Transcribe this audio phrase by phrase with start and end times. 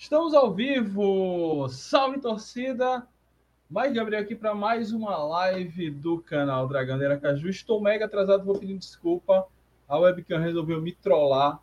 [0.00, 1.68] Estamos ao vivo!
[1.68, 3.06] Salve torcida!
[3.68, 7.50] Mais Gabriel aqui para mais uma live do canal Draganeira Caju.
[7.50, 9.46] Estou mega atrasado, vou pedir desculpa.
[9.86, 11.60] A webcam resolveu me trollar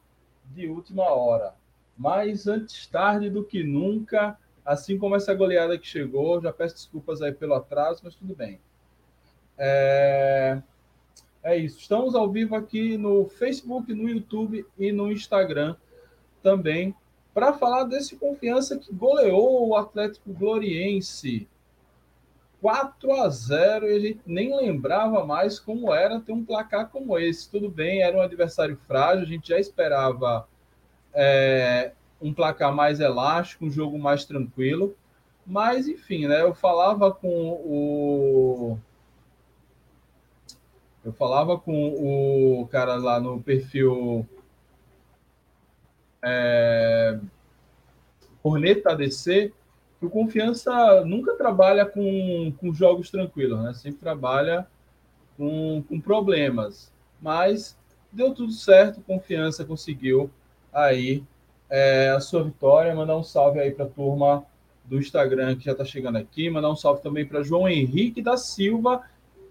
[0.53, 1.55] de última hora.
[1.97, 7.23] Mas antes tarde do que nunca, assim como essa goleada que chegou, já peço desculpas
[7.23, 8.61] aí pelo atraso, mas tudo bem.
[9.57, 10.61] É,
[11.41, 11.79] é isso.
[11.79, 15.75] Estamos ao vivo aqui no Facebook, no YouTube e no Instagram
[16.43, 16.95] também
[17.37, 21.47] para falar desse confiança que goleou o Atlético Gloriense
[22.59, 27.15] 4 a 0 e a gente nem lembrava mais como era ter um placar como
[27.19, 27.47] esse.
[27.47, 30.47] Tudo bem, era um adversário frágil, a gente já esperava
[31.13, 34.95] é, um placar mais elástico, um jogo mais tranquilo.
[35.45, 36.41] Mas, enfim, né?
[36.41, 38.79] Eu falava com o.
[41.05, 44.27] Eu falava com o cara lá no perfil.
[46.23, 47.19] É,
[48.41, 49.53] Corneta ADC
[49.99, 53.73] que o Confiança nunca trabalha com, com jogos tranquilos, né?
[53.73, 54.67] Sempre trabalha
[55.35, 56.91] com, com problemas.
[57.21, 57.77] Mas
[58.11, 60.29] deu tudo certo, Confiança conseguiu
[60.71, 61.23] aí
[61.69, 62.93] é, a sua vitória.
[62.95, 64.45] Mandar um salve aí para a turma
[64.85, 66.49] do Instagram que já está chegando aqui.
[66.49, 69.01] Mandar um salve também para João Henrique da Silva,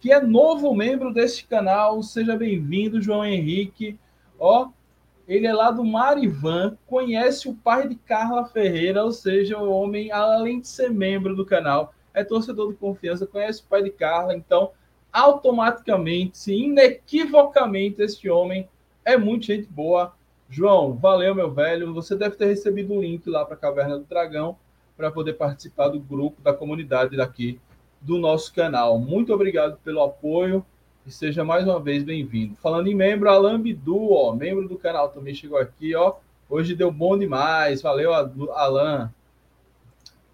[0.00, 2.02] que é novo membro deste canal.
[2.04, 3.98] Seja bem-vindo, João Henrique.
[4.38, 4.68] Ó,
[5.26, 10.12] ele é lá do Marivan, conhece o pai de Carla Ferreira, ou seja, o homem,
[10.12, 14.34] além de ser membro do canal, é torcedor de confiança, conhece o pai de Carla,
[14.34, 14.70] então
[15.12, 18.68] automaticamente, inequivocamente, este homem
[19.04, 20.14] é muito gente boa.
[20.48, 21.92] João, valeu, meu velho.
[21.94, 24.56] Você deve ter recebido o link lá para a Caverna do Dragão
[24.96, 27.58] para poder participar do grupo, da comunidade daqui
[28.00, 28.98] do nosso canal.
[28.98, 30.64] Muito obrigado pelo apoio
[31.06, 32.56] e seja mais uma vez bem-vindo.
[32.56, 36.14] Falando em membro, Alan Bidu, ó, membro do canal também chegou aqui, ó.
[36.50, 39.12] Hoje deu bom demais, valeu, Alan.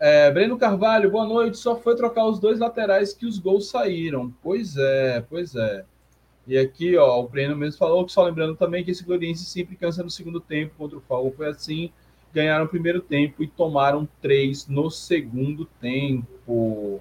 [0.00, 1.58] É, Breno Carvalho, boa noite.
[1.58, 4.32] Só foi trocar os dois laterais que os gols saíram.
[4.42, 5.84] Pois é, pois é.
[6.46, 9.76] E aqui, ó, o Breno mesmo falou que só lembrando também que esse Gloriense sempre
[9.76, 11.32] cansa no segundo tempo contra o Falcão.
[11.36, 11.92] Foi assim,
[12.32, 17.00] ganharam o primeiro tempo e tomaram três no segundo tempo.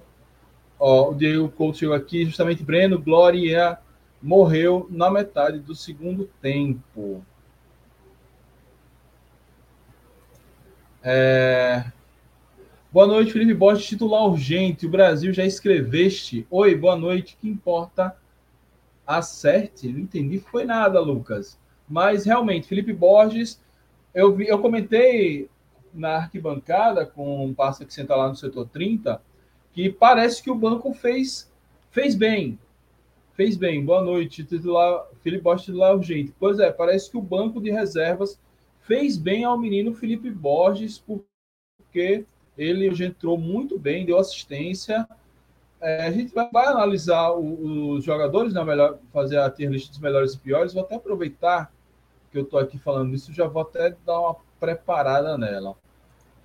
[0.84, 3.78] Ó, o Diego Couto chegou aqui, justamente Breno, Glória
[4.20, 7.24] morreu na metade do segundo tempo.
[11.00, 11.84] É...
[12.90, 14.84] Boa noite, Felipe Borges, titular urgente.
[14.84, 16.44] O Brasil já escreveste.
[16.50, 17.38] Oi, boa noite.
[17.40, 18.16] Que importa?
[19.06, 19.86] Acerte.
[19.86, 21.56] Não entendi, foi nada, Lucas.
[21.88, 23.62] Mas realmente, Felipe Borges,
[24.12, 25.48] eu, vi, eu comentei
[25.94, 29.22] na arquibancada com um parceiro que senta lá no setor 30
[29.72, 31.50] que parece que o banco fez,
[31.90, 32.58] fez bem.
[33.34, 33.84] Fez bem.
[33.84, 36.34] Boa noite, titular Felipe Borges, titular urgente.
[36.38, 38.38] Pois é, parece que o banco de reservas
[38.82, 42.26] fez bem ao menino Felipe Borges, porque
[42.58, 45.08] ele entrou muito bem, deu assistência.
[45.80, 49.88] É, a gente vai, vai analisar o, os jogadores, né, melhor, fazer a tier list
[49.88, 50.74] dos melhores e piores.
[50.74, 51.72] Vou até aproveitar
[52.30, 55.74] que eu estou aqui falando isso, já vou até dar uma preparada nela.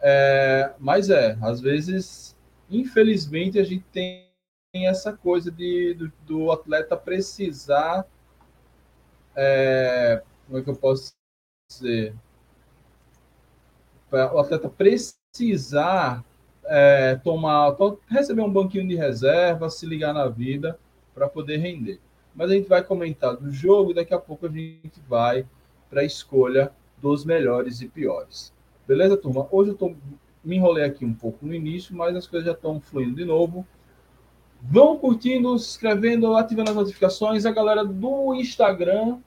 [0.01, 2.36] É, mas é, às vezes
[2.69, 4.27] infelizmente, a gente tem
[4.73, 8.05] essa coisa de, do, do atleta precisar.
[9.35, 11.13] É, como é que eu posso
[11.69, 12.15] dizer?
[14.11, 16.23] O atleta precisar
[16.65, 17.75] é, tomar,
[18.07, 20.79] receber um banquinho de reserva, se ligar na vida
[21.13, 21.99] para poder render.
[22.35, 25.45] Mas a gente vai comentar do jogo e daqui a pouco a gente vai
[25.89, 28.53] para a escolha dos melhores e piores.
[28.87, 29.47] Beleza, turma?
[29.51, 29.95] Hoje eu estou
[30.47, 33.67] me enrolei aqui um pouco no início, mas as coisas já estão fluindo de novo.
[34.61, 37.45] Vão curtindo, se inscrevendo, ativando as notificações.
[37.45, 39.19] A galera do Instagram.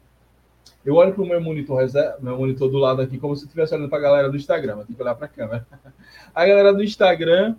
[0.84, 1.86] Eu olho para o meu monitor,
[2.20, 4.78] meu monitor do lado aqui, como se estivesse olhando para a galera do Instagram.
[4.84, 5.66] Tem que olhar para a câmera.
[6.34, 7.56] A galera do Instagram.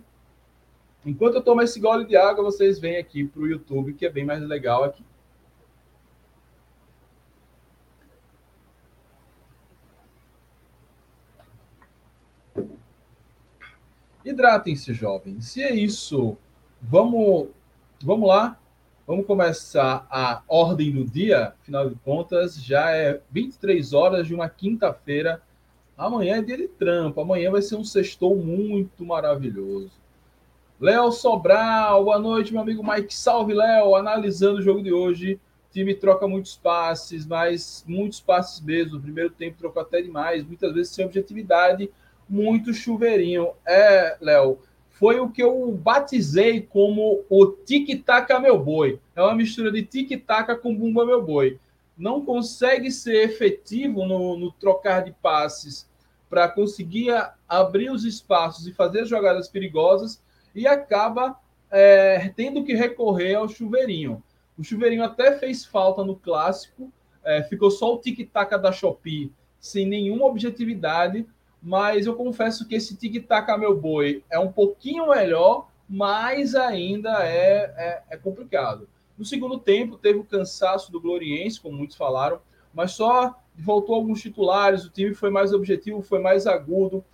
[1.04, 4.10] Enquanto eu tomo esse gole de água, vocês vêm aqui para o YouTube, que é
[4.10, 5.04] bem mais legal aqui.
[14.42, 15.56] Hidratem-se, jovens.
[15.56, 16.36] E é isso.
[16.80, 17.46] Vamos,
[18.02, 18.58] vamos lá.
[19.06, 21.54] Vamos começar a ordem do dia.
[21.62, 25.40] Afinal de contas, já é 23 horas de uma quinta-feira.
[25.96, 27.20] Amanhã é dia de trampo.
[27.20, 29.92] Amanhã vai ser um sextou muito maravilhoso.
[30.80, 33.14] Léo Sobral, boa noite, meu amigo Mike.
[33.14, 33.94] Salve, Léo.
[33.94, 35.34] Analisando o jogo de hoje.
[35.70, 38.94] O time troca muitos passes, mas muitos passes mesmo.
[38.94, 41.88] No primeiro tempo trocou até demais, muitas vezes sem objetividade
[42.32, 43.50] muito chuveirinho.
[43.66, 44.58] É, Léo,
[44.88, 48.98] foi o que eu batizei como o tic-tac meu boi.
[49.14, 51.60] É uma mistura de tic-tac com bumba meu boi.
[51.94, 55.86] Não consegue ser efetivo no, no trocar de passes
[56.30, 57.10] para conseguir
[57.46, 60.22] abrir os espaços e fazer jogadas perigosas
[60.54, 61.38] e acaba
[61.70, 64.22] é, tendo que recorrer ao chuveirinho.
[64.56, 66.90] O chuveirinho até fez falta no clássico,
[67.22, 69.30] é, ficou só o tic-tac da Shopee
[69.60, 71.26] sem nenhuma objetividade,
[71.62, 77.72] mas eu confesso que esse tic-tac meu boi é um pouquinho melhor, mas ainda é,
[77.76, 78.88] é, é, complicado.
[79.16, 82.40] No segundo tempo, teve o cansaço do Gloriense, como muitos falaram,
[82.74, 87.04] mas só voltou alguns titulares, o time foi mais objetivo, foi mais agudo.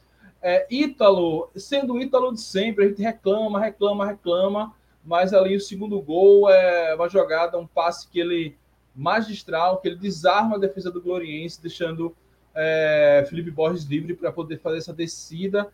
[0.41, 4.75] É, Ítalo, sendo o Ítalo de sempre, a gente reclama, reclama, reclama,
[5.05, 8.57] mas ali o segundo gol é uma jogada, um passe que ele
[8.95, 12.15] magistral, que ele desarma a defesa do Gloriense, deixando
[12.61, 15.69] é, Felipe Borges livre para poder fazer essa descida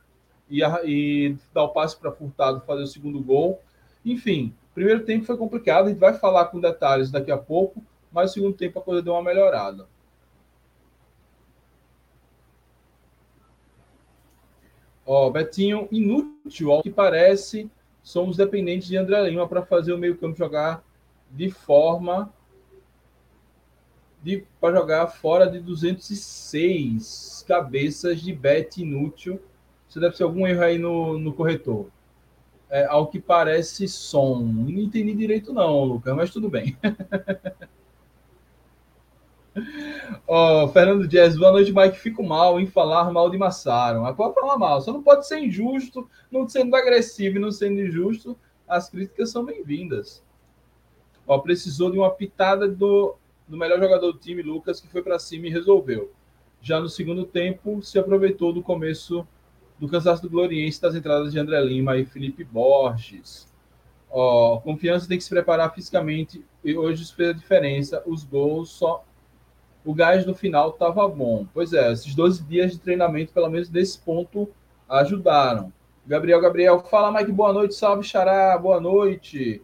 [0.50, 3.62] e, e dar o passe para Furtado fazer o segundo gol.
[4.04, 7.82] Enfim, primeiro tempo foi complicado, a gente vai falar com detalhes daqui a pouco,
[8.12, 9.86] mas o segundo tempo a coisa deu uma melhorada.
[15.06, 17.70] Ó, Betinho, inútil, ao que parece,
[18.02, 20.84] somos dependentes de André Lima para fazer o meio-campo jogar
[21.30, 22.30] de forma
[24.60, 29.40] para jogar fora de 206 cabeças de bet inútil.
[29.88, 31.88] Isso deve ser algum erro aí no, no corretor.
[32.70, 34.40] É, ao que parece som.
[34.40, 36.76] Não entendi direito, não, Lucas, mas tudo bem.
[40.26, 41.98] Oh, Fernando Dias, boa noite, Mike.
[41.98, 44.02] Fico mal em falar mal de Massaro.
[44.02, 47.80] Mas pode falar mal, só não pode ser injusto, não sendo agressivo e não sendo
[47.80, 48.36] injusto.
[48.66, 50.24] As críticas são bem-vindas.
[51.26, 55.18] Ó, precisou de uma pitada do, do melhor jogador do time, Lucas, que foi para
[55.18, 56.12] cima e resolveu.
[56.60, 59.26] Já no segundo tempo, se aproveitou do começo
[59.78, 63.52] do cansaço do Gloriense das entradas de André Lima e Felipe Borges.
[64.62, 68.02] Confiança tem que se preparar fisicamente e hoje isso fez a diferença.
[68.06, 69.04] Os gols só
[69.84, 71.46] o gás no final estava bom.
[71.52, 74.48] Pois é, esses 12 dias de treinamento, pelo menos nesse ponto,
[74.88, 75.72] ajudaram.
[76.06, 79.60] Gabriel, Gabriel, fala, Mike, boa noite, salve, Xará, boa noite.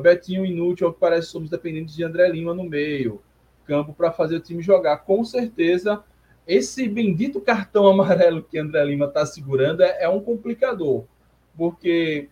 [0.00, 3.22] Betinho inútil, ao que parece, somos dependentes de André Lima no meio.
[3.64, 4.98] Campo para fazer o time jogar.
[4.98, 6.02] Com certeza,
[6.46, 11.04] esse bendito cartão amarelo que André Lima está segurando é, é um complicador,
[11.56, 12.28] porque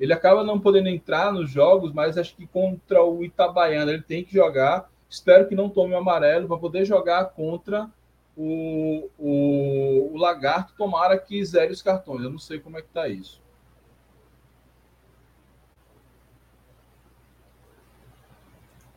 [0.00, 4.24] ele acaba não podendo entrar nos jogos, mas acho que contra o Itabaiana ele tem
[4.24, 7.86] que jogar Espero que não tome o amarelo para poder jogar contra
[8.34, 10.72] o, o, o, Lagarto.
[10.74, 12.22] Tomara que zere os cartões.
[12.22, 13.38] Eu não sei como é que está isso.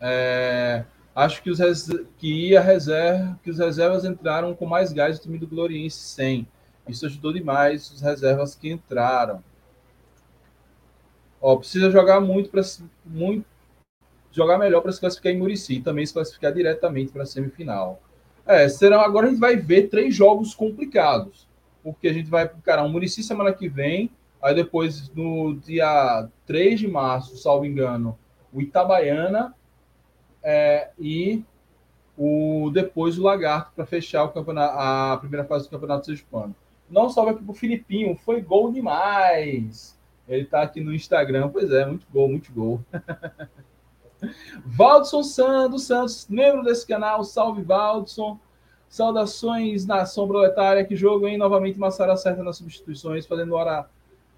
[0.08, 0.86] É,
[1.16, 1.58] acho que, os
[2.20, 6.48] que ia reserva, que os reservas entraram com mais gás do time do Gloriense 100.
[6.88, 9.44] Isso ajudou demais os reservas que entraram.
[11.42, 12.62] Ó, precisa jogar muito para
[13.04, 13.46] muito
[14.32, 18.00] jogar melhor para se classificar em Murici e também se classificar diretamente para a semifinal.
[18.46, 21.48] É, serão, agora a gente vai ver três jogos complicados,
[21.82, 24.12] porque a gente vai encarar um Murici semana que vem,
[24.42, 28.20] aí depois no dia 3 de março, salvo engano,
[28.54, 29.56] o Itabaiana
[30.46, 31.44] é, e
[32.16, 36.56] o depois o Lagarto para fechar o campeonato, a primeira fase do Campeonato Hispano.
[36.88, 40.00] Não salve aqui para o Filipinho, foi gol demais.
[40.28, 42.80] Ele está aqui no Instagram, pois é, muito gol, muito gol.
[44.64, 48.40] Valdson Santos, Santos, membro desse canal, salve Valdson.
[48.88, 51.38] Saudações nação proletária, que jogo, hein?
[51.38, 53.90] Novamente Massara certa nas substituições, fazendo hora,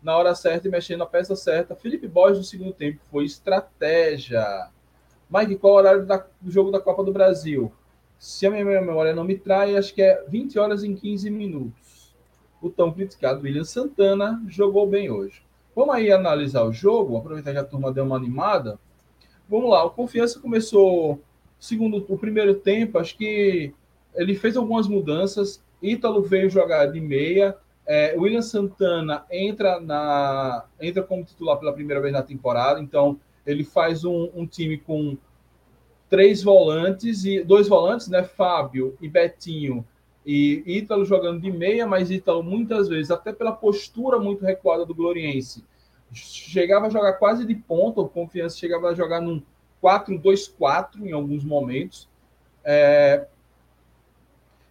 [0.01, 1.75] na hora certa e mexendo na peça certa.
[1.75, 4.69] Felipe Borges no segundo tempo foi estratégia.
[5.29, 7.71] Mike, qual é horário da, do jogo da Copa do Brasil?
[8.17, 12.15] Se a minha memória não me trai, acho que é 20 horas e 15 minutos.
[12.61, 15.43] O tão criticado William Santana jogou bem hoje.
[15.75, 18.79] Vamos aí analisar o jogo, aproveitar que a turma deu uma animada.
[19.47, 21.21] Vamos lá, o Confiança começou,
[21.59, 23.73] segundo o primeiro tempo, acho que
[24.15, 25.61] ele fez algumas mudanças.
[25.81, 27.55] Ítalo veio jogar de meia.
[27.85, 33.63] É, William Santana entra, na, entra como titular pela primeira vez na temporada, então ele
[33.63, 35.17] faz um, um time com
[36.09, 38.23] três volantes e dois volantes, né?
[38.23, 39.85] Fábio e Betinho
[40.25, 44.93] e Ítalo jogando de meia, mas Ítalo muitas vezes, até pela postura muito recuada do
[44.93, 45.63] Gloriense,
[46.11, 49.41] chegava a jogar quase de ponta, o Confiança chegava a jogar num
[49.81, 52.09] 4-2-4 em alguns momentos.
[52.63, 53.25] É,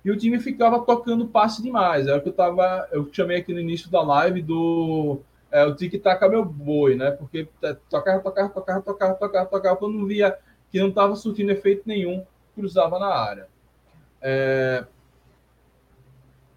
[0.05, 2.07] e o time ficava tocando passe demais.
[2.07, 5.21] Era o que eu tava, eu chamei aqui no início da live do
[5.57, 7.11] é, o tic-tac meu boi, né?
[7.13, 7.49] Porque
[7.89, 10.37] tocava, tocava, tocava, tocava, tocava, tocava, quando via
[10.71, 13.49] que não estava surtindo efeito nenhum, cruzava na área.
[14.21, 14.85] É,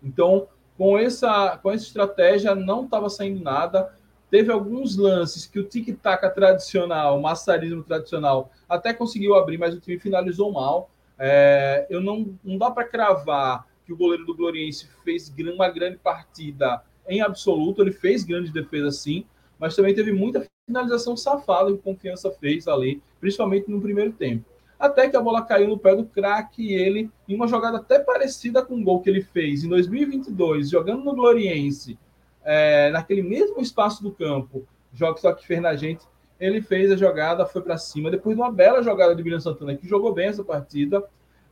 [0.03, 3.89] então, com essa, com essa estratégia, não estava saindo nada.
[4.29, 9.79] Teve alguns lances que o tic-tac tradicional, o massarismo tradicional, até conseguiu abrir, mas o
[9.79, 10.89] time finalizou mal.
[11.17, 15.95] É, eu não, não dá para cravar que o goleiro do Gloriense fez uma grande
[15.95, 19.25] partida em absoluto, ele fez grande defesa sim,
[19.57, 24.45] mas também teve muita finalização safada que o Confiança fez ali, principalmente no primeiro tempo.
[24.79, 27.99] Até que a bola caiu no pé do craque e ele, em uma jogada até
[27.99, 31.97] parecida com o gol que ele fez em 2022, jogando no Gloriense,
[32.45, 36.05] é, naquele mesmo espaço do campo, jogo só que fez na gente,
[36.39, 39.75] ele fez a jogada, foi para cima, depois de uma bela jogada de William Santana,
[39.75, 41.03] que jogou bem essa partida,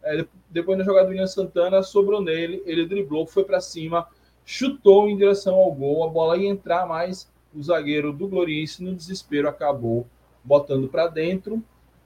[0.01, 4.07] é, depois da jogada do William Santana, sobrou nele, ele driblou, foi para cima,
[4.47, 8.95] chutou em direção ao gol, a bola ia entrar, mas o zagueiro do Gloriense, no
[8.95, 10.07] desespero, acabou
[10.41, 11.61] botando para dentro.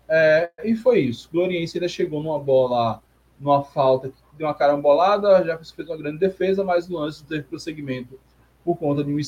[0.10, 1.30] É, e foi isso.
[1.30, 3.00] O Gloriense ainda chegou numa bola,
[3.40, 8.20] numa falta deu uma carambolada, já fez uma grande defesa, mas no lance teve prosseguimento
[8.66, 9.20] por conta de um,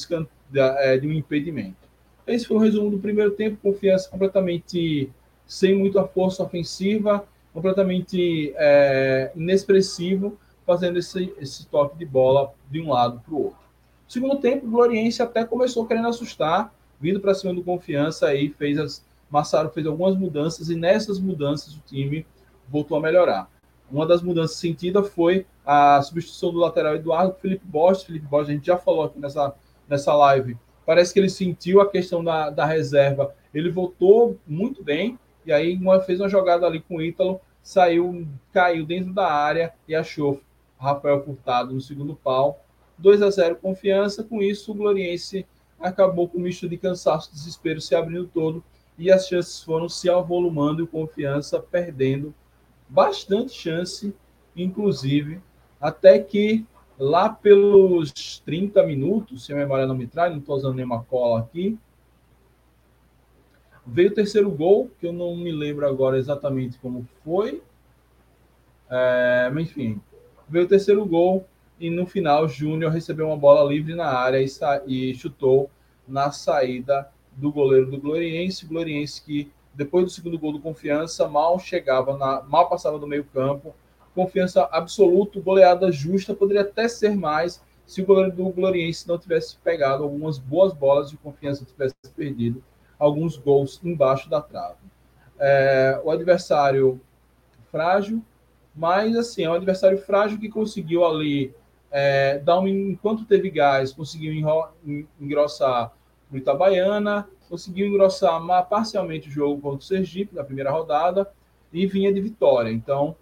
[0.56, 1.78] é, de um impedimento.
[2.26, 3.58] Esse foi o resumo do primeiro tempo.
[3.62, 5.10] Confiança completamente
[5.46, 12.92] sem muita força ofensiva, completamente é, inexpressivo, fazendo esse, esse toque de bola de um
[12.92, 13.64] lado para o outro.
[14.08, 18.78] Segundo tempo, o Gloriense até começou querendo assustar, vindo para cima do Confiança aí, fez
[18.78, 19.04] as
[19.34, 22.24] Massaro fez algumas mudanças e nessas mudanças o time
[22.70, 23.50] voltou a melhorar.
[23.92, 28.04] Uma das mudanças sentidas foi a substituição do lateral Eduardo Felipe Borges.
[28.04, 29.56] Felipe Borges, a gente já falou aqui nessa,
[29.90, 30.56] nessa live.
[30.86, 33.34] Parece que ele sentiu a questão da, da reserva.
[33.52, 38.28] Ele voltou muito bem e aí uma, fez uma jogada ali com o Ítalo, saiu,
[38.52, 40.42] caiu dentro da área e achou
[40.84, 42.64] Rafael Furtado no segundo pau.
[42.98, 44.24] 2 a 0 confiança.
[44.24, 45.46] Com isso, o Gloriense
[45.80, 48.64] acabou com o misto de cansaço e desespero se abrindo todo
[48.98, 52.34] e as chances foram se avolumando e o confiança perdendo
[52.88, 54.14] bastante chance,
[54.56, 55.42] inclusive,
[55.82, 56.66] até que
[56.98, 61.40] lá pelos 30 minutos, se a memória não me traz, não estou usando nenhuma cola
[61.40, 61.78] aqui,
[63.86, 67.64] veio o terceiro gol, que eu não me lembro agora exatamente como foi,
[68.90, 70.00] é, mas enfim,
[70.48, 71.46] veio o terceiro gol
[71.80, 74.48] e no final Júnior recebeu uma bola livre na área e,
[74.88, 75.70] e chutou
[76.08, 81.58] na saída do goleiro do Gloriense, Gloriense que depois do segundo gol do Confiança mal
[81.60, 83.74] chegava, na, mal passava do meio campo,
[84.14, 89.58] confiança absoluta, goleada justa, poderia até ser mais se o goleiro do Gloriense não tivesse
[89.58, 92.64] pegado algumas boas bolas e confiança tivesse perdido
[92.98, 94.78] alguns gols embaixo da trave.
[95.40, 97.02] É, o adversário
[97.72, 98.24] frágil,
[98.76, 101.54] mas assim, é um adversário frágil que conseguiu ali
[101.92, 104.34] é, dar um, enquanto teve gás, conseguiu
[105.20, 105.94] engrossar
[106.32, 111.32] o Itabaiana, conseguiu engrossar parcialmente o jogo contra o Sergipe na primeira rodada
[111.72, 112.72] e vinha de vitória.
[112.72, 113.16] Então,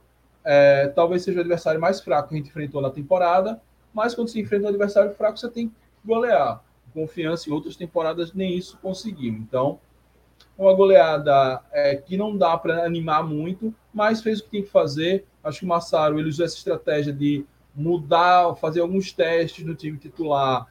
[0.43, 3.61] é, talvez seja o adversário mais fraco que a gente enfrentou na temporada,
[3.93, 6.63] mas quando se enfrenta um adversário fraco, você tem que golear.
[6.93, 9.41] Confiança em outras temporadas, nem isso conseguimos.
[9.41, 9.79] Então,
[10.61, 14.69] uma goleada é, que não dá para animar muito, mas fez o que tinha que
[14.69, 15.25] fazer.
[15.43, 17.43] Acho que o Massaro ele usou essa estratégia de
[17.75, 20.67] mudar, fazer alguns testes no time titular,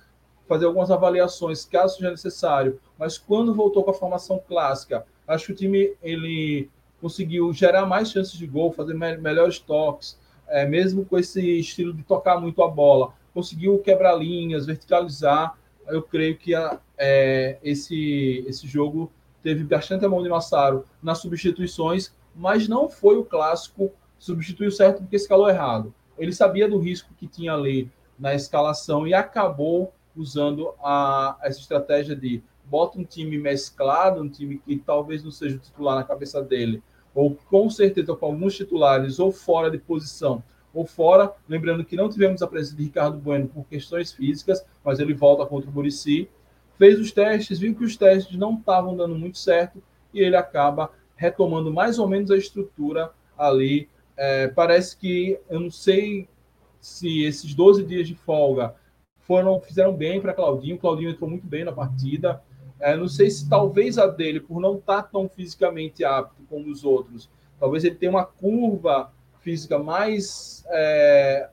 [0.49, 2.79] fazer algumas avaliações, caso seja necessário.
[2.97, 6.71] Mas quando voltou com a formação clássica, acho que o time ele
[7.01, 10.17] conseguiu gerar mais chances de gol, fazer me melhores toques,
[10.47, 15.59] é, mesmo com esse estilo de tocar muito a bola, conseguiu quebrar linhas, verticalizar.
[15.89, 19.11] Eu creio que a, é, esse, esse jogo
[19.43, 25.01] teve bastante a mão de Massaro nas substituições, mas não foi o clássico substituiu certo
[25.01, 25.93] porque escalou errado.
[26.19, 32.15] Ele sabia do risco que tinha ali na escalação e acabou usando a, essa estratégia
[32.15, 36.41] de bota um time mesclado, um time que talvez não seja o titular na cabeça
[36.41, 36.83] dele,
[37.15, 40.43] ou com certeza com alguns titulares, ou fora de posição,
[40.73, 41.33] ou fora.
[41.49, 45.45] Lembrando que não tivemos a presença de Ricardo Bueno por questões físicas, mas ele volta
[45.47, 46.29] contra o Murici.
[46.81, 49.83] Fez os testes, viu que os testes não estavam dando muito certo
[50.15, 53.87] e ele acaba retomando mais ou menos a estrutura ali.
[54.17, 56.27] É, parece que eu não sei
[56.81, 58.75] se esses 12 dias de folga
[59.19, 60.79] foram fizeram bem para Claudinho.
[60.79, 62.43] Claudinho entrou muito bem na partida.
[62.81, 66.71] É, não sei se talvez a dele, por não estar tá tão fisicamente apto como
[66.71, 71.51] os outros, talvez ele tenha uma curva física mais, é,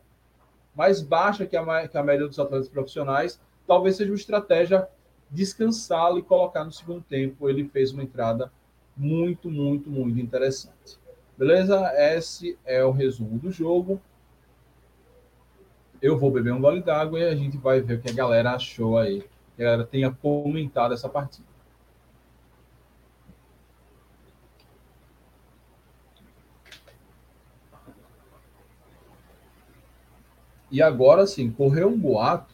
[0.73, 3.41] mais baixa que a, que a média dos atletas profissionais.
[3.67, 4.87] Talvez seja uma estratégia
[5.29, 7.49] descansá-lo e colocar no segundo tempo.
[7.49, 8.51] Ele fez uma entrada
[8.95, 10.97] muito, muito, muito interessante.
[11.37, 11.91] Beleza?
[11.95, 14.01] Esse é o resumo do jogo
[16.01, 18.51] eu vou beber um gole d'água e a gente vai ver o que a galera
[18.51, 19.21] achou aí.
[19.55, 21.47] Que a galera tenha comentado essa partida.
[30.69, 32.53] E agora sim, correu um boato.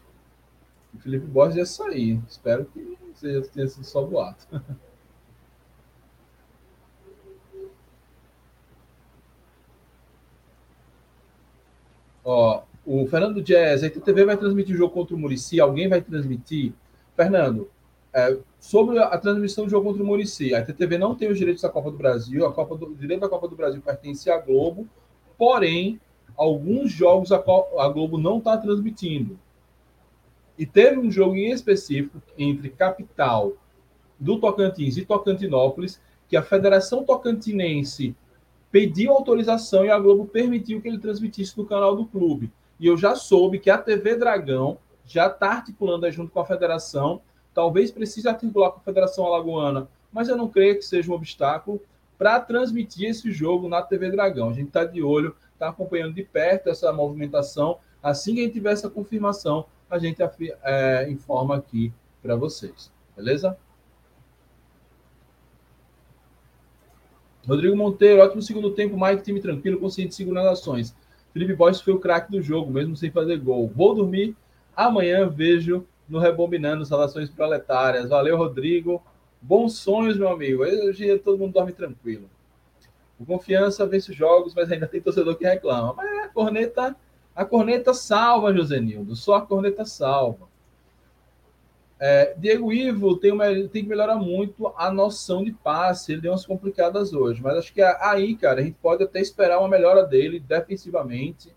[0.94, 2.22] O Felipe Borges ia sair.
[2.28, 4.48] Espero que seja, tenha sido só boato.
[12.24, 15.60] Ó, O Fernando Jazz, a ITTV vai transmitir o jogo contra o Murici?
[15.60, 16.74] Alguém vai transmitir?
[17.16, 17.70] Fernando,
[18.14, 21.64] é, sobre a transmissão do jogo contra o Murici, a ITTV não tem os direitos
[21.64, 24.38] da Copa do Brasil, a Copa do, o direito da Copa do Brasil pertence à
[24.38, 24.88] Globo,
[25.38, 26.00] porém,
[26.36, 29.40] alguns jogos a, a Globo não está transmitindo.
[30.58, 33.54] E teve um jogo em específico entre Capital
[34.20, 38.16] do Tocantins e Tocantinópolis, que a Federação Tocantinense
[38.72, 42.52] pediu autorização e a Globo permitiu que ele transmitisse no canal do clube.
[42.80, 47.22] E eu já soube que a TV Dragão já está articulando junto com a federação,
[47.54, 51.82] talvez precise articular com a Federação Alagoana, mas eu não creio que seja um obstáculo
[52.18, 54.50] para transmitir esse jogo na TV Dragão.
[54.50, 57.78] A gente está de olho, está acompanhando de perto essa movimentação.
[58.02, 60.22] Assim que a gente tiver essa confirmação, a gente
[60.64, 62.92] é, informa aqui para vocês.
[63.16, 63.58] Beleza?
[67.48, 70.96] Rodrigo Monteiro, ótimo segundo tempo, Mike, time tranquilo, consciente segurar as ações.
[71.34, 73.68] Felipe Boys foi o craque do jogo, mesmo sem fazer gol.
[73.68, 74.36] Vou dormir,
[74.76, 78.10] amanhã vejo no Rebobinando Salações Proletárias.
[78.10, 79.02] Valeu, Rodrigo.
[79.42, 80.64] Bons sonhos, meu amigo.
[80.64, 82.30] Hoje todo mundo dorme tranquilo.
[83.20, 85.94] O Confiança vence os jogos, mas ainda tem torcedor que reclama.
[85.94, 86.96] Mas a corneta,
[87.36, 89.16] a corneta salva, Josenildo.
[89.16, 90.48] Só a corneta salva.
[92.00, 96.12] É, Diego Ivo tem, uma, tem que melhorar muito a noção de passe.
[96.12, 99.60] Ele deu umas complicadas hoje, mas acho que aí, cara, a gente pode até esperar
[99.60, 101.54] uma melhora dele defensivamente.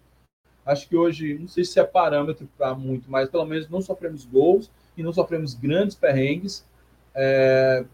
[0.65, 4.25] Acho que hoje, não sei se é parâmetro para muito, mas pelo menos não sofremos
[4.25, 6.65] gols e não sofremos grandes perrengues.
[7.15, 7.85] É,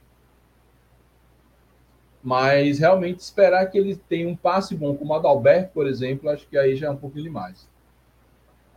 [2.23, 6.47] mas realmente esperar que ele tenha um passe bom, como o Adalberto, por exemplo, acho
[6.47, 7.69] que aí já é um pouquinho demais.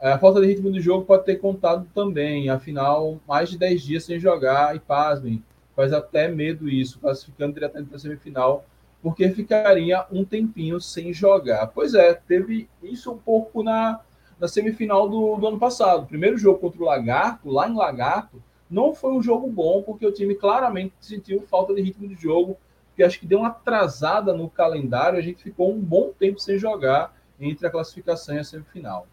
[0.05, 3.81] É, a falta de ritmo do jogo pode ter contado também, afinal, mais de 10
[3.81, 5.43] dias sem jogar, e pasmem,
[5.75, 8.65] faz até medo isso, classificando diretamente para a semifinal,
[9.01, 11.65] porque ficaria um tempinho sem jogar.
[11.73, 13.99] Pois é, teve isso um pouco na,
[14.39, 16.05] na semifinal do, do ano passado.
[16.05, 20.11] Primeiro jogo contra o Lagarto, lá em Lagarto, não foi um jogo bom, porque o
[20.11, 22.57] time claramente sentiu falta de ritmo de jogo,
[22.95, 26.59] que acho que deu uma atrasada no calendário, a gente ficou um bom tempo sem
[26.59, 29.07] jogar entre a classificação e a semifinal.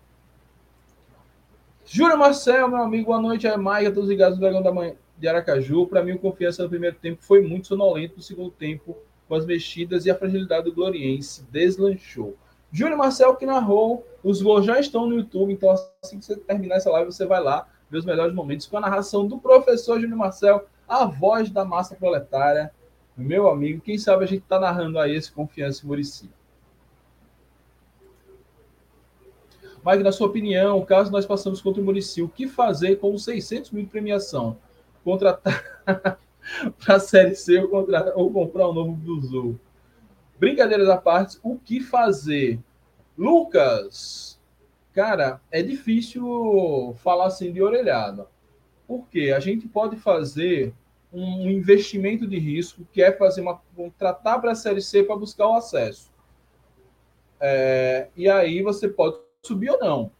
[1.95, 3.47] Júlio Marcel, meu amigo, boa noite.
[3.47, 5.87] É Maia, todos ligados do Dragão da Manhã de Aracaju.
[5.87, 8.17] Para mim, o confiança no primeiro tempo foi muito sonolento.
[8.17, 8.97] No segundo tempo,
[9.29, 12.35] com as mexidas e a fragilidade do Gloriense, deslanchou.
[12.73, 14.07] Júlio Marcel que narrou.
[14.25, 15.69] Os gols já estão no YouTube, então
[16.03, 18.81] assim que você terminar essa live, você vai lá ver os melhores momentos com a
[18.81, 22.73] narração do professor Júlio Marcel, a voz da massa proletária.
[23.15, 26.31] Meu amigo, quem sabe a gente está narrando aí esse Confiança em Murici.
[29.85, 33.25] Mike, na sua opinião, caso nós passamos contra o Murici, o que fazer com os
[33.25, 34.57] 600 mil de premiação?
[35.05, 35.83] Contratar
[36.79, 39.59] para a Série C ou, ou comprar um novo Bluezoo?
[40.39, 42.61] Brincadeiras à parte, o que fazer?
[43.19, 44.41] Lucas,
[44.93, 48.27] cara, é difícil falar assim de orelhada.
[48.87, 50.73] Porque a gente pode fazer
[51.13, 55.49] um investimento de risco, que é fazer uma contratar para a Série C para buscar
[55.49, 56.11] o acesso.
[57.41, 60.11] É, e aí você pode subir ou não.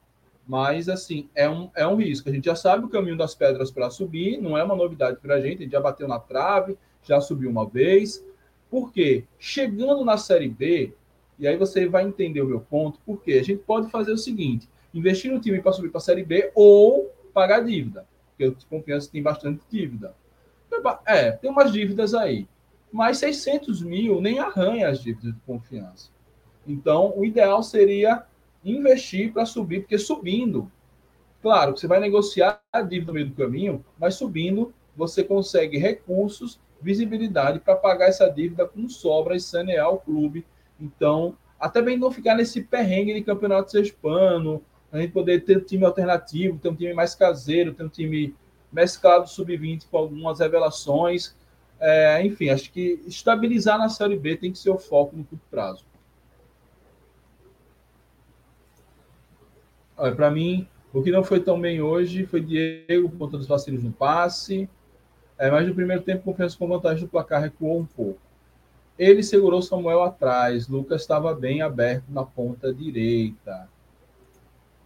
[0.47, 2.29] Mas, assim, é um, é um risco.
[2.29, 5.37] A gente já sabe o caminho das pedras para subir, não é uma novidade para
[5.37, 8.25] a gente, a gente já bateu na trave, já subiu uma vez.
[8.69, 9.25] Por quê?
[9.39, 10.93] Chegando na Série B,
[11.39, 14.69] e aí você vai entender o meu ponto, porque a gente pode fazer o seguinte:
[14.93, 19.11] investir no time para subir para a Série B ou pagar dívida, porque o Confiança
[19.11, 20.15] tem bastante dívida.
[21.07, 22.49] É, tem umas dívidas aí,
[22.91, 26.11] mas 600 mil nem arranha as dívidas de confiança.
[26.67, 28.25] Então, o ideal seria
[28.65, 30.71] investir para subir, porque subindo,
[31.41, 36.61] claro, você vai negociar a dívida no meio do caminho, mas subindo, você consegue recursos,
[36.81, 40.45] visibilidade para pagar essa dívida com sobra e sanear o clube.
[40.81, 45.65] Então, até bem não ficar nesse perrengue de campeonato sexpano, a gente poder ter um
[45.65, 48.35] time alternativo, ter um time mais caseiro, ter um time
[48.71, 51.35] mesclado sub-20 com algumas revelações.
[51.81, 55.45] É, enfim, acho que estabilizar na Série B tem que ser o foco no curto
[55.51, 55.85] prazo.
[59.97, 63.83] Para mim, o que não foi tão bem hoje foi Diego por conta dos vacilos
[63.83, 64.69] no passe.
[65.39, 68.21] É, mas no primeiro tempo, confiança com vantagem do placar recuou um pouco.
[68.99, 70.69] Ele segurou Samuel atrás.
[70.69, 73.69] Lucas estava bem aberto na ponta direita.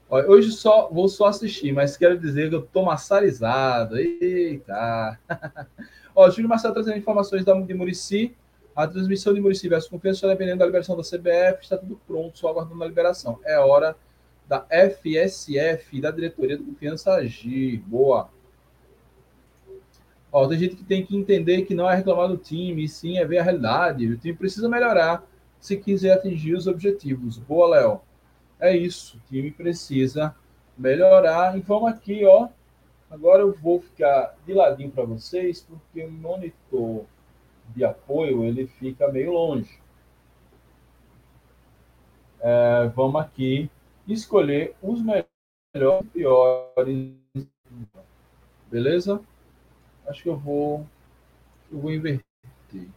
[0.08, 3.98] Olha, hoje só vou só assistir, mas quero dizer que eu estou massarizado.
[3.98, 5.18] Eita!
[6.14, 8.34] Ó, Júlio Marcelo trazendo informações da, de Murici.
[8.74, 11.62] A transmissão de Murici versus Confiança dependendo da liberação da CBF.
[11.62, 13.40] Está tudo pronto, só aguardando a liberação.
[13.44, 13.96] É hora
[14.48, 17.78] da FSF, da Diretoria de Confiança Agir.
[17.80, 18.30] Boa.
[20.30, 23.24] Ó, tem gente que tem que entender que não é reclamar do time, sim é
[23.24, 24.06] ver a realidade.
[24.06, 25.24] O time precisa melhorar
[25.58, 27.38] se quiser atingir os objetivos.
[27.38, 28.00] Boa, Léo.
[28.60, 29.16] é isso.
[29.16, 30.34] O time precisa
[30.76, 31.56] melhorar.
[31.56, 32.48] E vamos aqui, ó.
[33.10, 37.04] Agora eu vou ficar de ladinho para vocês, porque o monitor
[37.74, 39.80] de apoio ele fica meio longe.
[42.40, 43.70] É, vamos aqui
[44.12, 47.14] escolher os melhores e piores.
[48.70, 49.20] Beleza?
[50.06, 50.86] Acho que eu vou
[51.70, 52.88] eu vou inverter.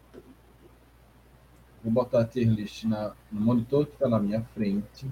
[1.84, 5.08] Vou botar a tier list na, no monitor que está na minha frente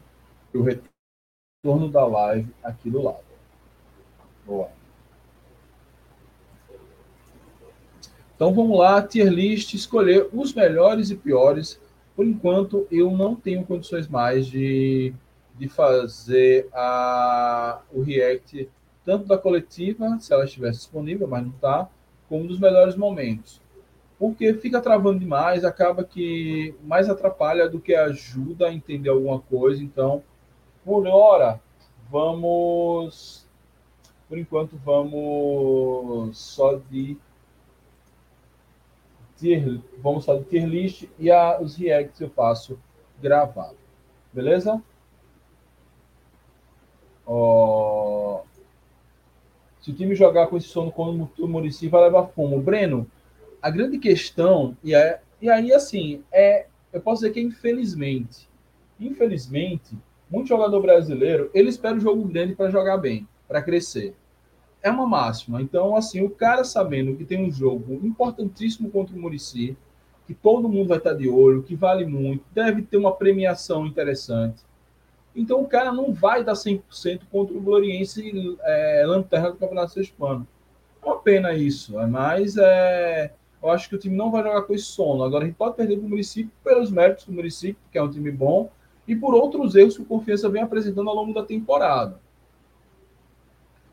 [0.53, 3.23] e o retorno da live aqui do lado.
[4.45, 4.69] Boa.
[8.35, 11.79] Então vamos lá, tier list, escolher os melhores e piores.
[12.15, 15.13] Por enquanto, eu não tenho condições mais de,
[15.57, 18.69] de fazer a, o react
[19.03, 21.89] tanto da coletiva, se ela estivesse disponível, mas não está,
[22.27, 23.61] como dos melhores momentos.
[24.19, 29.81] Porque fica travando demais, acaba que mais atrapalha do que ajuda a entender alguma coisa.
[29.81, 30.23] Então,
[30.83, 31.61] por hora,
[32.09, 33.45] vamos.
[34.27, 37.17] Por enquanto, vamos só de.
[39.37, 42.77] Tier, vamos só de tier list e a, os reacts eu faço
[43.21, 43.77] gravado.
[44.33, 44.81] Beleza?
[49.81, 52.61] Se o time jogar com esse sono como o Murici, vai levar fumo.
[52.61, 53.05] Breno,
[53.61, 58.47] a grande questão, e, é, e aí assim, é, eu posso dizer que infelizmente,
[58.99, 59.97] infelizmente,
[60.29, 64.15] muito jogador brasileiro, ele espera o jogo grande para jogar bem, para crescer.
[64.81, 65.61] É uma máxima.
[65.61, 69.75] Então, assim, o cara sabendo que tem um jogo importantíssimo contra o Murici,
[70.25, 74.66] que todo mundo vai estar de olho, que vale muito, deve ter uma premiação interessante.
[75.37, 80.47] Então o cara não vai dar 100% contra o Gloriense é, lanterna do Campeonato Hispano.
[80.99, 84.63] É uma pena isso, é mas é, eu acho que o time não vai jogar
[84.63, 85.23] com esse sono.
[85.23, 88.09] Agora a gente pode perder para o município pelos méritos do município, que é um
[88.09, 88.71] time bom,
[89.07, 92.19] e por outros erros que o Confiança vem apresentando ao longo da temporada.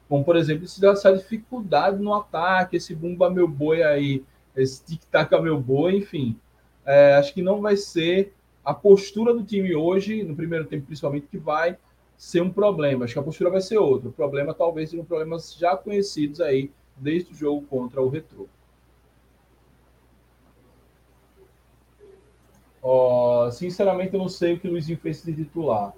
[0.08, 4.24] Como, por exemplo, essa dificuldade no ataque, esse bumba meu boi aí,
[4.56, 6.38] esse tic-tac meu boi, enfim.
[6.86, 8.32] É, acho que não vai ser
[8.64, 11.76] a postura do time hoje, no primeiro tempo principalmente, que vai
[12.16, 13.04] ser um problema.
[13.04, 14.08] Acho que a postura vai ser outra.
[14.08, 18.48] O problema talvez sejam problemas já conhecidos aí desde o jogo contra o Retro.
[23.52, 25.92] Sinceramente, eu não sei o que o Luizinho fez de titular.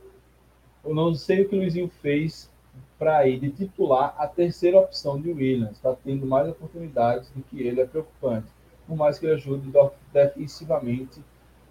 [0.84, 2.50] Eu não sei o que o Luizinho fez
[2.98, 5.72] para ir de titular a terceira opção de Williams.
[5.72, 8.46] Está tendo mais oportunidades do que ele, é preocupante.
[8.86, 9.70] Por mais que ele ajude
[10.12, 11.20] defensivamente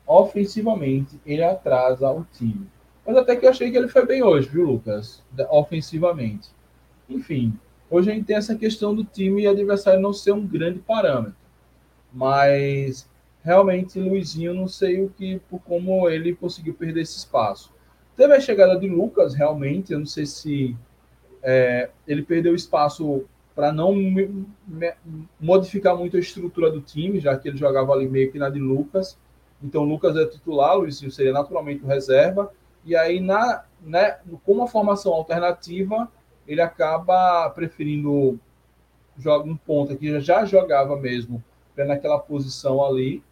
[0.05, 2.67] ofensivamente, ele atrasa o time.
[3.05, 5.23] Mas até que eu achei que ele foi bem hoje, viu, Lucas?
[5.49, 6.49] Ofensivamente.
[7.09, 7.53] Enfim,
[7.89, 11.35] hoje a gente tem essa questão do time e adversário não ser um grande parâmetro.
[12.11, 13.07] Mas
[13.43, 17.71] realmente, Luizinho, não sei o que, por como ele conseguiu perder esse espaço.
[18.17, 20.75] Teve a chegada de Lucas, realmente, eu não sei se
[21.43, 24.93] é, ele perdeu espaço para não me, me,
[25.39, 28.59] modificar muito a estrutura do time, já que ele jogava ali meio que na de
[28.59, 29.17] Lucas.
[29.61, 32.51] Então, o Lucas é titular, o Luizinho seria naturalmente o reserva.
[32.83, 36.11] E aí, na, né, com uma formação alternativa,
[36.47, 38.39] ele acaba preferindo
[39.17, 41.43] jogar um ponta que já jogava mesmo
[41.75, 43.23] né, naquela posição ali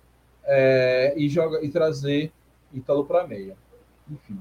[0.44, 2.32] é, e, joga, e trazer
[2.74, 3.56] Ítalo para meia.
[4.10, 4.40] Enfim.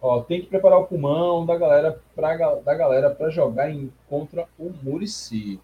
[0.00, 4.48] Ó, tem que preparar o pulmão da galera para da galera para jogar em, contra
[4.58, 5.60] o Murici.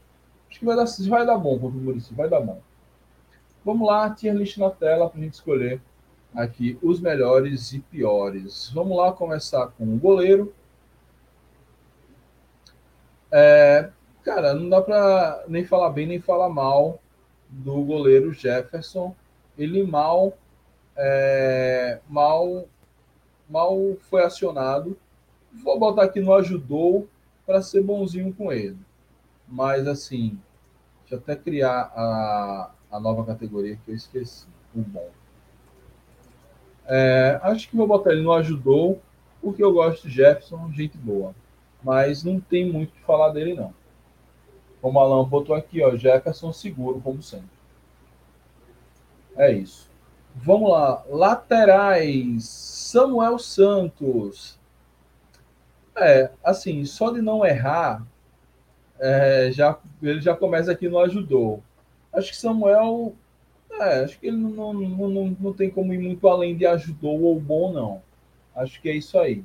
[0.49, 2.61] Acho que vai dar, vai dar bom contra o Murici, vai dar bom.
[3.65, 5.81] Vamos lá, tier list na tela para a gente escolher
[6.35, 8.71] aqui os melhores e piores.
[8.73, 10.55] Vamos lá começar com o goleiro.
[13.31, 13.91] É,
[14.23, 17.01] cara, não dá para nem falar bem nem falar mal
[17.49, 19.15] do goleiro Jefferson.
[19.57, 20.37] Ele mal,
[20.97, 22.67] é, mal,
[23.49, 23.77] mal
[24.09, 24.97] foi acionado.
[25.53, 27.09] Vou botar aqui no ajudou
[27.45, 28.79] para ser bonzinho com ele.
[29.47, 30.39] Mas assim,
[31.01, 34.47] deixa eu até criar a, a nova categoria que eu esqueci.
[34.75, 35.11] O bom.
[36.87, 39.01] É, acho que vou botar ele no ajudou,
[39.43, 41.35] porque eu gosto de Jefferson, gente boa.
[41.83, 43.75] Mas não tem muito o que falar dele, não.
[44.81, 47.51] Como o Alan botou aqui, ó, Jefferson seguro, como sempre.
[49.37, 49.89] É isso.
[50.35, 51.05] Vamos lá.
[51.09, 52.45] Laterais.
[52.45, 54.59] Samuel Santos.
[55.97, 58.07] É, assim, só de não errar,
[59.01, 61.63] é, já, ele já começa aqui no ajudou.
[62.13, 63.15] Acho que Samuel.
[63.71, 67.21] É, acho que ele não, não, não, não tem como ir muito além de ajudou
[67.23, 68.03] ou bom, não.
[68.55, 69.45] Acho que é isso aí.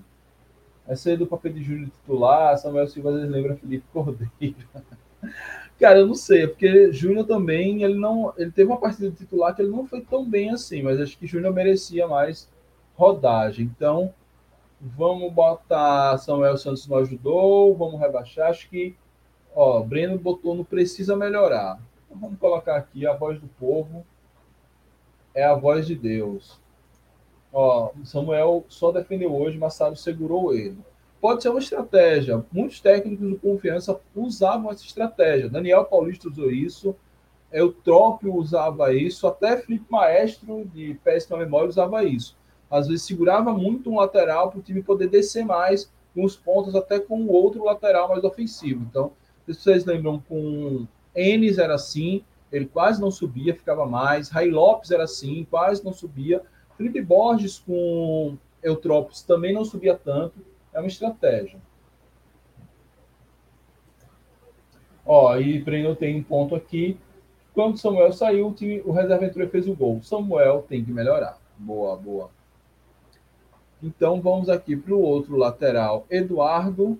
[0.87, 4.55] Essa aí do papel de Júlio titular, Samuel Silva às vezes lembra Felipe Cordeiro.
[5.79, 9.55] Cara, eu não sei, é porque Júnior também, ele não, ele teve uma partida titular
[9.55, 12.49] que ele não foi tão bem assim, mas acho que Júnior merecia mais
[12.95, 13.65] rodagem.
[13.65, 14.13] Então,
[14.85, 17.73] Vamos botar Samuel Santos não ajudou.
[17.73, 18.49] Vamos rebaixar.
[18.49, 18.93] Acho que,
[19.55, 21.79] ó, Breno botou não precisa melhorar.
[22.19, 24.05] Vamos colocar aqui a voz do povo.
[25.33, 26.59] É a voz de Deus.
[27.51, 30.77] Ó, Samuel só defendeu hoje, Massaro segurou ele.
[31.21, 32.43] Pode ser uma estratégia.
[32.51, 35.49] Muitos técnicos de confiança usavam essa estratégia.
[35.49, 36.95] Daniel Paulista usou isso.
[37.51, 39.27] Eutrópio usava isso.
[39.27, 42.35] Até Felipe Maestro, de péssima memória, usava isso
[42.73, 46.99] às vezes segurava muito um lateral para o time poder descer mais os pontos, até
[46.99, 48.83] com o outro lateral mais ofensivo.
[48.89, 49.11] Então,
[49.45, 54.29] se vocês lembram, com Enes era assim, ele quase não subia, ficava mais.
[54.29, 56.41] Ray Lopes era assim, quase não subia.
[56.77, 60.35] Felipe Borges com Eutrópicos também não subia tanto.
[60.73, 61.59] É uma estratégia.
[65.05, 66.97] Ó, e Breno tem um ponto aqui.
[67.53, 70.01] Quando Samuel saiu, o, time, o reserva entrou e fez o gol.
[70.01, 71.37] Samuel tem que melhorar.
[71.57, 72.29] Boa, boa.
[73.81, 76.97] Então vamos aqui para o outro lateral, Eduardo.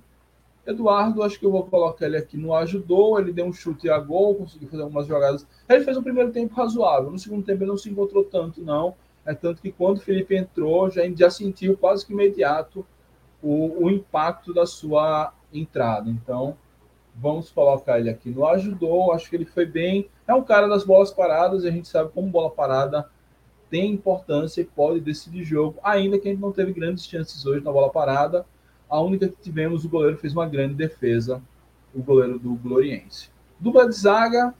[0.66, 4.00] Eduardo, acho que eu vou colocar ele aqui no ajudou, ele deu um chute a
[4.00, 5.46] gol, conseguiu fazer algumas jogadas.
[5.68, 8.96] Ele fez um primeiro tempo razoável, no segundo tempo ele não se encontrou tanto, não.
[9.26, 12.86] É tanto que quando o Felipe entrou, já, já sentiu quase que imediato
[13.42, 16.10] o, o impacto da sua entrada.
[16.10, 16.58] Então,
[17.16, 20.10] vamos colocar ele aqui no ajudou, acho que ele foi bem.
[20.28, 23.10] É um cara das bolas paradas, e a gente sabe como bola parada
[23.74, 27.66] tem importância e pode decidir jogo, ainda que a gente não teve grandes chances hoje
[27.66, 28.46] na bola parada.
[28.94, 31.42] A única que tivemos, o goleiro fez uma grande defesa,
[31.96, 33.28] o goleiro do Gloriense.
[33.60, 34.54] Dupla de zaga,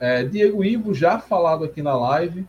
[0.00, 2.44] é, Diego Ivo, já falado aqui na live,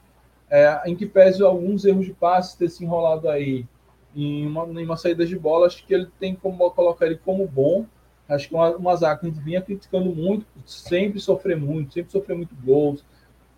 [0.50, 3.68] é, em que pese alguns erros de passe ter se enrolado aí
[4.16, 7.48] em uma, em uma saída de bola, acho que ele tem como colocar ele como
[7.48, 7.86] bom.
[8.28, 12.12] Acho que uma, uma zaga que a gente vinha criticando muito, sempre sofrer muito, sempre
[12.12, 13.06] sofrer muito gols,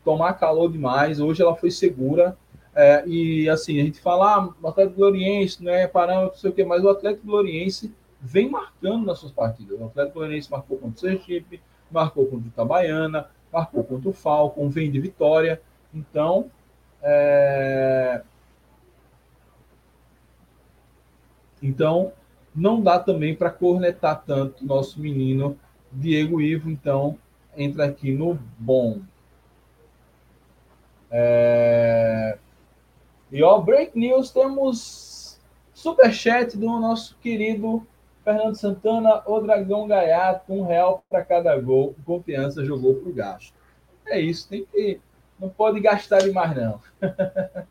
[0.04, 1.22] tomar calor demais.
[1.22, 2.38] Hoje ela foi segura.
[2.76, 6.50] É, e assim, a gente fala, ah, o Atlético Gloriense não é parâmetro, não sei
[6.50, 9.80] o quê, mas o Atlético Gloriense vem marcando nas suas partidas.
[9.80, 14.68] O Atlético Gloriense marcou contra o Sergipe, marcou contra o Itabaiana, marcou contra o Falcon,
[14.70, 15.62] vem de vitória.
[15.94, 16.52] Então,
[17.02, 18.22] é...
[21.62, 22.12] então
[22.54, 25.58] não dá também para cornetar tanto nosso menino
[25.92, 26.70] Diego Ivo.
[26.70, 27.18] Então,
[27.56, 29.00] entra aqui no bom.
[31.10, 32.38] É...
[33.36, 35.38] E ó, break news, temos
[35.74, 37.86] superchat do nosso querido
[38.24, 41.94] Fernando Santana, o Dragão Gaiato, um real para cada gol.
[42.06, 43.54] Confiança jogou para o gasto.
[44.08, 45.02] É isso, tem que.
[45.38, 46.80] Não pode gastar demais, não.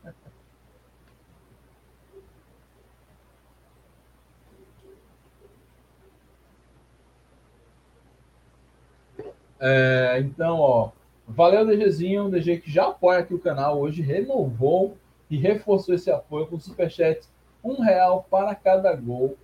[9.59, 10.91] é, então, ó.
[11.27, 12.29] Valeu, DGzinho.
[12.29, 14.95] DG que já apoia aqui o canal hoje, renovou
[15.29, 17.27] e reforçou esse apoio com superchat
[17.63, 19.37] um real para cada gol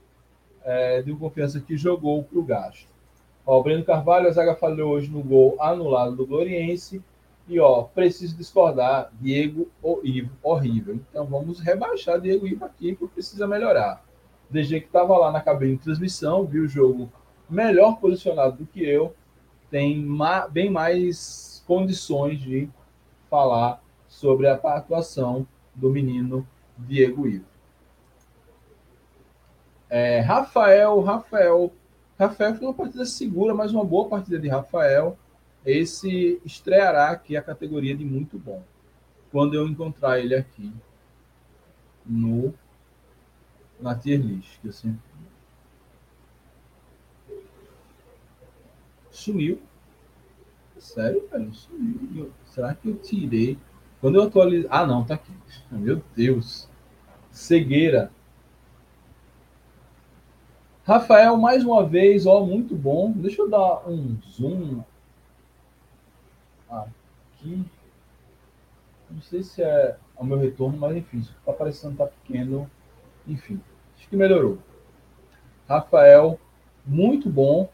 [0.63, 2.87] é, de confiança que jogou para o gasto.
[3.45, 7.01] Ó, o Breno Carvalho, a zaga falhou hoje no gol anulado do Gloriense.
[7.47, 10.99] E ó, preciso discordar, Diego ou Ivo, horrível.
[11.09, 14.05] Então vamos rebaixar Diego Ivo aqui, porque precisa melhorar.
[14.49, 17.11] DG que estava lá na cabine de transmissão, viu o jogo
[17.49, 19.13] melhor posicionado do que eu,
[19.69, 22.69] tem ma bem mais condições de
[23.29, 27.45] falar sobre a atuação do menino Diego Ivo.
[29.89, 31.73] É, Rafael, Rafael,
[32.17, 35.17] Rafael foi uma partida segura, mas uma boa partida de Rafael.
[35.65, 38.63] Esse estreará aqui a categoria de muito bom.
[39.31, 40.73] Quando eu encontrar ele aqui
[42.05, 42.53] no
[43.79, 44.97] na tier list, que assim
[49.10, 49.62] sumiu.
[50.77, 51.53] Sério, velho?
[51.53, 52.31] Sumiu.
[52.45, 53.57] Será que eu tirei?
[54.01, 54.67] Quando eu atualizei.
[54.69, 55.31] Ah, não, tá aqui.
[55.71, 56.67] Meu Deus.
[57.31, 58.11] Cegueira.
[60.83, 63.11] Rafael, mais uma vez, ó, muito bom.
[63.11, 64.83] Deixa eu dar um zoom
[66.67, 67.63] aqui.
[69.09, 72.69] Não sei se é o meu retorno, mas enfim, está parecendo tá pequeno.
[73.27, 73.61] Enfim,
[73.95, 74.57] acho que melhorou.
[75.67, 76.39] Rafael,
[76.85, 77.69] muito bom.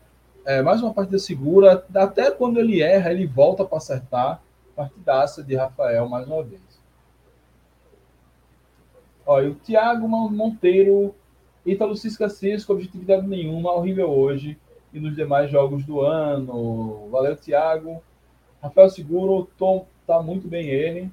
[0.46, 1.86] É, mais uma partida segura.
[1.94, 4.42] Até quando ele erra, ele volta para acertar.
[4.78, 6.62] Partidaça de Rafael mais uma vez.
[9.26, 11.16] Olha, o Thiago Monteiro,
[11.66, 14.56] Ítalo Cisca Cisco, objetividade nenhuma, horrível hoje
[14.94, 17.10] e nos demais jogos do ano.
[17.10, 18.04] Valeu, Thiago.
[18.62, 21.12] Rafael Seguro, Tom, tá muito bem ele.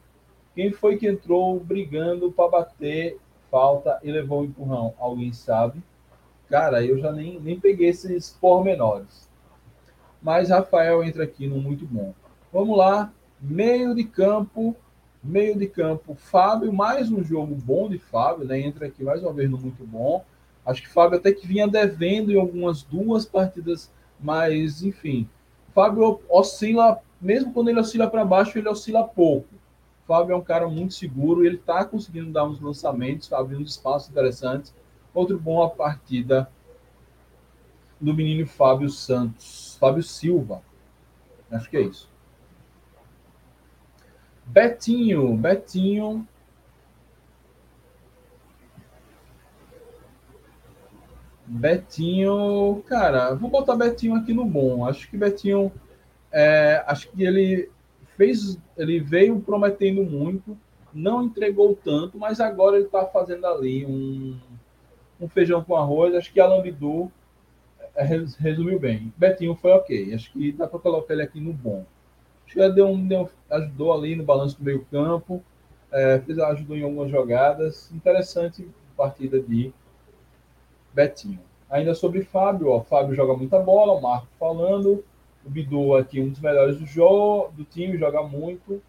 [0.55, 3.19] Quem foi que entrou brigando para bater
[3.51, 4.93] falta e levou o empurrão?
[4.99, 5.83] Alguém sabe?
[6.51, 9.27] Cara, eu já nem, nem peguei esses pormenores.
[10.21, 12.13] Mas Rafael entra aqui no muito bom.
[12.53, 13.11] Vamos lá.
[13.47, 14.75] Meio de campo.
[15.23, 18.61] Meio de campo, Fábio, mais um jogo bom de Fábio, né?
[18.61, 20.23] Entra aqui mais uma vez no muito bom.
[20.67, 25.27] Acho que Fábio até que vinha devendo em algumas duas partidas, mas enfim.
[25.75, 29.49] Fábio oscila, mesmo quando ele oscila para baixo, ele oscila pouco.
[30.07, 34.75] Fábio é um cara muito seguro, ele está conseguindo dar uns lançamentos, abrindo espaços interessantes.
[35.15, 36.51] Outro bom a partida
[37.99, 40.63] do menino Fábio Santos, Fábio Silva.
[41.51, 42.14] Acho que é isso.
[44.47, 46.27] Betinho, Betinho.
[51.47, 54.87] Betinho, cara, vou botar Betinho aqui no bom.
[54.87, 55.73] Acho que Betinho,
[56.33, 57.71] é, acho que ele
[58.17, 60.57] fez, ele veio prometendo muito,
[60.93, 64.39] não entregou tanto, mas agora ele está fazendo ali um,
[65.21, 66.15] um, feijão com arroz.
[66.15, 67.11] Acho que Alan Bidu
[67.95, 68.05] é,
[68.39, 69.13] resumiu bem.
[69.17, 70.15] Betinho foi ok.
[70.15, 71.85] Acho que dá para colocar ele aqui no bom.
[72.47, 75.43] Que deu um, deu, ajudou ali no balanço do meio campo,
[75.91, 77.91] é, fez, ajudou em algumas jogadas.
[77.93, 79.73] Interessante partida de
[80.93, 81.41] Betinho.
[81.69, 85.05] Ainda sobre Fábio, ó, Fábio joga muita bola, o Marco falando.
[85.45, 88.81] O Bidu aqui, um dos melhores do, jogo, do time, joga muito.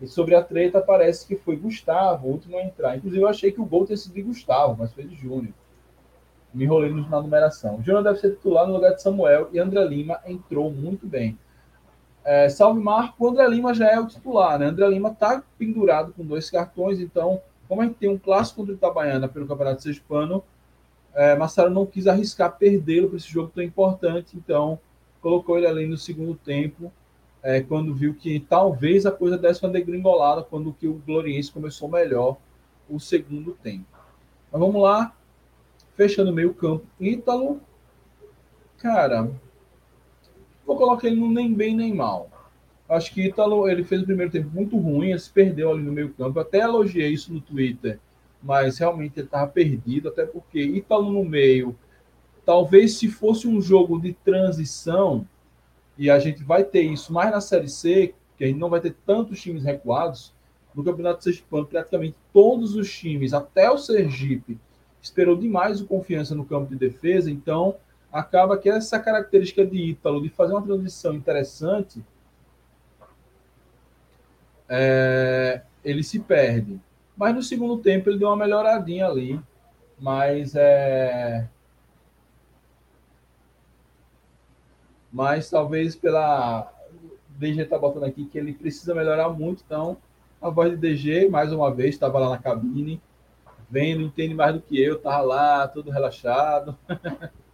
[0.00, 2.96] E sobre a treta, parece que foi Gustavo, o último a entrar.
[2.96, 5.52] Inclusive, eu achei que o gol tinha sido de Gustavo, mas foi de Júnior.
[6.54, 7.82] Me enrolei na numeração.
[7.82, 11.38] Júnior deve ser titular no lugar de Samuel e André Lima entrou muito bem.
[12.24, 14.66] É, salve Marco, o André Lima já é o titular, né?
[14.66, 18.74] André Lima está pendurado com dois cartões, então, como a gente tem um clássico contra
[18.74, 20.44] o Itabaiana pelo Campeonato Sergipano,
[21.14, 24.78] é, Massaro não quis arriscar perdê-lo para esse jogo tão importante, então
[25.20, 26.92] colocou ele ali no segundo tempo,
[27.42, 31.88] é, quando viu que talvez a coisa desse uma degringolada, quando que o Gloriense começou
[31.88, 32.36] melhor
[32.88, 33.86] o segundo tempo.
[34.52, 35.14] Mas vamos lá,
[35.94, 37.60] fechando meio campo, Ítalo,
[38.78, 39.30] cara,
[40.70, 42.30] vou colocar ele no nem bem nem mal.
[42.88, 46.10] Acho que Ítalo, ele fez o primeiro tempo muito ruim, se perdeu ali no meio
[46.14, 47.98] campo, Eu até elogiei isso no Twitter,
[48.40, 51.76] mas realmente ele estava perdido, até porque Ítalo no meio,
[52.44, 55.26] talvez se fosse um jogo de transição,
[55.98, 58.80] e a gente vai ter isso mais na Série C, que a gente não vai
[58.80, 60.32] ter tantos times recuados,
[60.72, 64.56] no Campeonato Sergipano, praticamente todos os times, até o Sergipe,
[65.02, 67.74] esperou demais o confiança no campo de defesa, então
[68.12, 72.04] acaba que essa característica de Ítalo, de fazer uma transição interessante,
[74.68, 76.80] é, ele se perde.
[77.16, 79.40] Mas no segundo tempo ele deu uma melhoradinha ali.
[79.98, 81.48] Mas é.
[85.12, 86.72] Mas talvez pela.
[87.28, 89.96] DG tá botando aqui que ele precisa melhorar muito, então
[90.40, 93.00] a voz de DG, mais uma vez, estava lá na cabine,
[93.70, 96.76] vendo, entende mais do que eu, estava lá, tudo relaxado.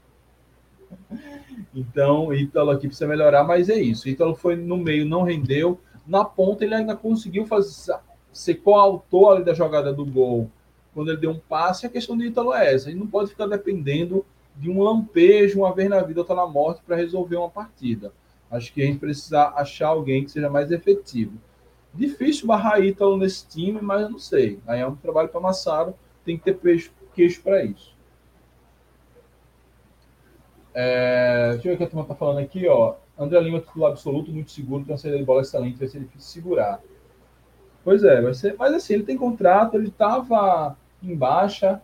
[1.75, 4.09] então, Ítalo aqui precisa melhorar, mas é isso.
[4.09, 5.81] Ítalo foi no meio, não rendeu.
[6.07, 7.99] Na ponta, ele ainda conseguiu fazer,
[8.33, 10.51] ser coautor ali da jogada do gol,
[10.95, 12.89] quando ele deu um passe, a questão de Ítalo é essa.
[12.89, 14.25] Ele não pode ficar dependendo
[14.57, 18.13] de um lampejo, uma vez na vida ou tá na morte, para resolver uma partida.
[18.51, 21.35] Acho que a gente precisa achar alguém que seja mais efetivo.
[21.93, 24.61] Difícil barrar Ítalo nesse time, mas eu não sei.
[24.67, 27.96] Aí é um trabalho para Massaro, tem que ter queixo para isso.
[30.79, 32.69] É, deixa eu ver o que a turma está falando aqui.
[32.69, 32.97] Ó.
[33.19, 36.43] André Lima, titular absoluto, muito seguro, tem uma saída de bola excelente, vai ser difícil
[36.43, 36.83] segurar.
[37.83, 38.55] Pois é, vai ser.
[38.59, 41.81] Mas assim, ele tem contrato, ele estava em baixa.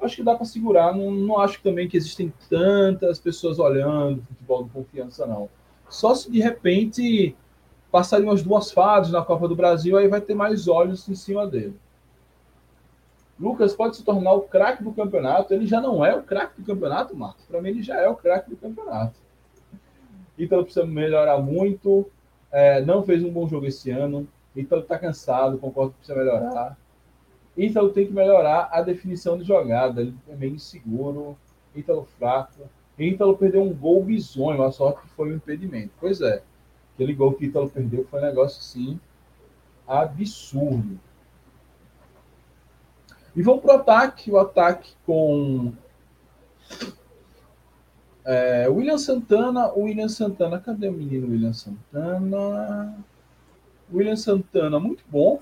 [0.00, 0.94] Acho que dá para segurar.
[0.94, 5.48] Não, não acho também que existem tantas pessoas olhando futebol de confiança, não.
[5.88, 7.34] Só se de repente
[7.90, 11.48] passarem umas duas fases na Copa do Brasil, aí vai ter mais olhos em cima
[11.48, 11.74] dele.
[13.38, 15.52] Lucas pode se tornar o craque do campeonato.
[15.52, 17.44] Ele já não é o craque do campeonato, Marcos.
[17.44, 19.14] Para mim, ele já é o craque do campeonato.
[20.38, 22.06] Então, precisa melhorar muito.
[22.50, 24.26] É, não fez um bom jogo esse ano.
[24.54, 26.78] Ítalo está cansado, concordo que precisa melhorar.
[27.56, 30.00] Ítalo tem que melhorar a definição de jogada.
[30.00, 31.36] Ele é meio inseguro.
[31.74, 32.62] Ítalo fraco.
[32.98, 35.90] Ítalo perdeu um gol bizonho, a sorte que foi um impedimento.
[36.00, 36.42] Pois é.
[36.94, 38.98] Aquele gol que Ítalo perdeu foi um negócio assim
[39.86, 40.98] absurdo.
[43.36, 44.30] E vamos para o ataque.
[44.30, 45.72] O ataque com
[48.24, 49.70] é, William Santana.
[49.74, 50.58] William Santana.
[50.58, 52.96] Cadê o menino William Santana?
[53.92, 55.40] William Santana, muito bom.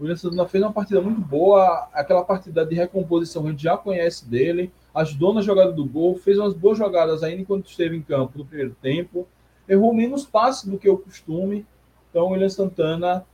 [0.00, 1.88] William Santana fez uma partida muito boa.
[1.92, 4.72] Aquela partida de recomposição a gente já conhece dele.
[4.92, 6.16] Ajudou na jogada do gol.
[6.16, 9.28] Fez umas boas jogadas ainda enquanto esteve em campo no primeiro tempo.
[9.68, 11.64] Errou menos passes do que o costume.
[12.10, 13.24] Então, William Santana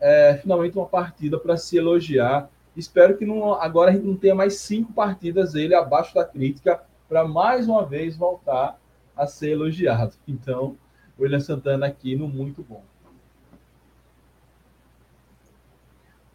[0.00, 2.50] é finalmente uma partida para se elogiar.
[2.76, 6.82] Espero que não, agora a gente não tenha mais cinco partidas ele abaixo da crítica
[7.08, 8.78] para mais uma vez voltar
[9.16, 10.14] a ser elogiado.
[10.26, 10.76] Então,
[11.18, 12.82] o William Santana aqui no muito bom.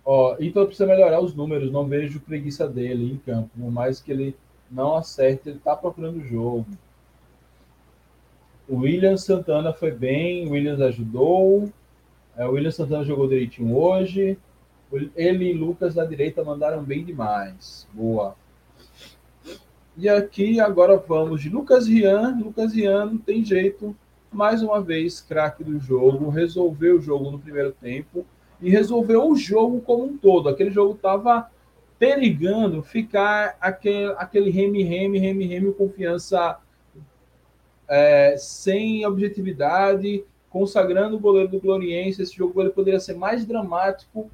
[0.03, 4.11] Ó, então precisa melhorar os números, não vejo preguiça dele em campo, por mais que
[4.11, 4.37] ele
[4.69, 6.67] não acerte, ele está procurando o jogo.
[8.67, 11.71] O William Santana foi bem, o Williams ajudou.
[12.35, 14.37] É, o William Santana jogou direitinho hoje.
[15.15, 17.87] Ele e Lucas na direita mandaram bem demais.
[17.93, 18.35] Boa.
[19.97, 22.37] E aqui agora vamos de Lucas Rian.
[22.43, 23.95] Lucas Rian não tem jeito.
[24.31, 26.29] Mais uma vez, craque do jogo.
[26.29, 28.25] Resolveu o jogo no primeiro tempo
[28.61, 30.49] e resolveu o jogo como um todo.
[30.49, 31.49] Aquele jogo estava
[31.97, 36.59] perigando ficar aquele, aquele reme, reme, reme, reme, confiança
[37.87, 42.21] é, sem objetividade, consagrando o goleiro do Gloriense.
[42.21, 44.29] Esse jogo ele poderia ser mais dramático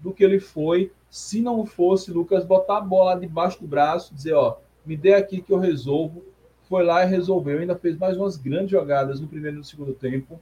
[0.00, 4.34] do que ele foi se não fosse Lucas botar a bola debaixo do braço, dizer,
[4.34, 6.22] ó, me dê aqui que eu resolvo.
[6.68, 7.58] Foi lá e resolveu.
[7.58, 10.38] Ainda fez mais umas grandes jogadas no primeiro e no segundo tempo.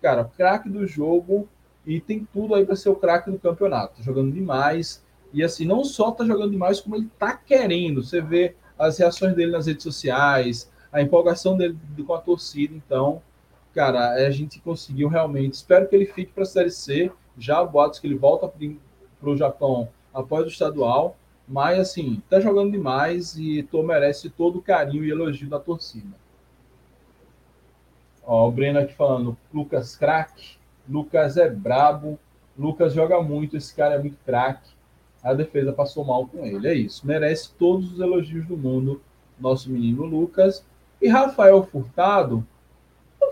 [0.00, 1.48] Cara, craque do jogo
[1.86, 3.96] e tem tudo aí para ser o craque do campeonato.
[3.98, 5.04] Tá jogando demais.
[5.32, 8.02] E assim, não só tá jogando demais, como ele tá querendo.
[8.02, 11.76] Você vê as reações dele nas redes sociais, a empolgação dele
[12.06, 12.74] com a torcida.
[12.74, 13.22] Então,
[13.74, 15.54] cara, a gente conseguiu realmente.
[15.54, 17.12] Espero que ele fique para a Série C.
[17.36, 18.46] Já boatos que ele volta
[19.20, 21.16] para o Japão após o estadual.
[21.46, 26.14] Mas, assim, tá jogando demais e tô, merece todo o carinho e elogio da torcida.
[28.26, 30.58] Ó, o Breno aqui falando, Lucas craque.
[30.86, 32.18] Lucas é brabo,
[32.58, 34.70] Lucas joga muito, esse cara é muito craque.
[35.22, 36.66] A defesa passou mal com ele.
[36.66, 37.06] É isso.
[37.06, 39.00] Merece todos os elogios do mundo,
[39.38, 40.64] nosso menino Lucas.
[41.00, 42.46] E Rafael Furtado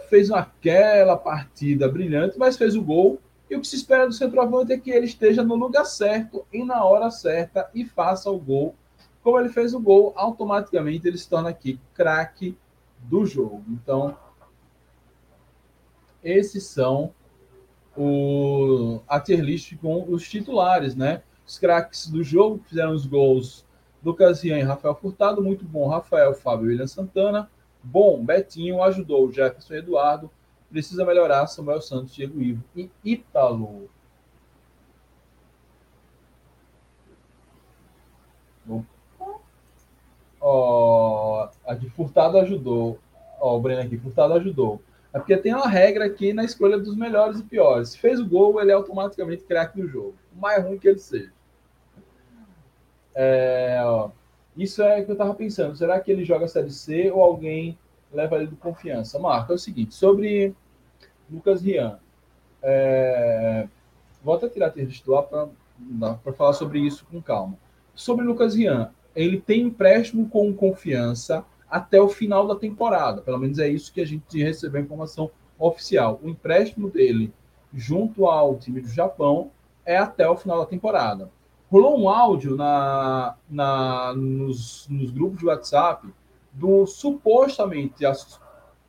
[0.08, 3.20] fez aquela partida brilhante, mas fez o gol.
[3.48, 6.64] E o que se espera do centroavante é que ele esteja no lugar certo e
[6.64, 8.74] na hora certa e faça o gol.
[9.22, 12.56] Como ele fez o gol, automaticamente ele se torna aqui craque
[12.98, 13.64] do jogo.
[13.68, 14.16] Então,
[16.22, 17.12] esses são
[17.96, 21.22] o, a tier list com os titulares, né?
[21.46, 23.64] Os craques do jogo fizeram os gols
[24.04, 25.88] Lucas Ian e Rafael Furtado, muito bom.
[25.88, 27.50] Rafael, Fábio William Santana.
[27.82, 30.30] Bom, Betinho ajudou Jefferson e Eduardo.
[30.76, 33.88] Precisa melhorar Samuel Santos, Diego Ivo e Ítalo.
[40.38, 42.98] Ó, a de Furtado ajudou.
[43.40, 44.82] Ó, o Breno aqui, Furtado ajudou.
[45.14, 47.92] É porque tem uma regra aqui na escolha dos melhores e piores.
[47.92, 50.14] Se fez o gol, ele é automaticamente craque do jogo.
[50.36, 51.32] O mais ruim que ele seja.
[53.14, 54.10] É, ó,
[54.54, 55.74] isso é que eu estava pensando.
[55.74, 57.78] Será que ele joga Série C ou alguém
[58.12, 59.18] leva ele de confiança?
[59.18, 59.94] Marco, é o seguinte.
[59.94, 60.54] Sobre
[61.30, 61.98] Lucas Rian.
[62.62, 63.68] É,
[64.22, 67.56] vou até tirar a titular para falar sobre isso com calma.
[67.94, 68.90] Sobre Lucas Rian.
[69.14, 73.22] Ele tem empréstimo com confiança até o final da temporada.
[73.22, 76.20] Pelo menos é isso que a gente recebeu a informação oficial.
[76.22, 77.32] O empréstimo dele
[77.74, 79.50] junto ao time do Japão
[79.84, 81.30] é até o final da temporada.
[81.70, 86.08] Rolou um áudio na, na, nos, nos grupos de WhatsApp
[86.52, 88.12] do supostamente a,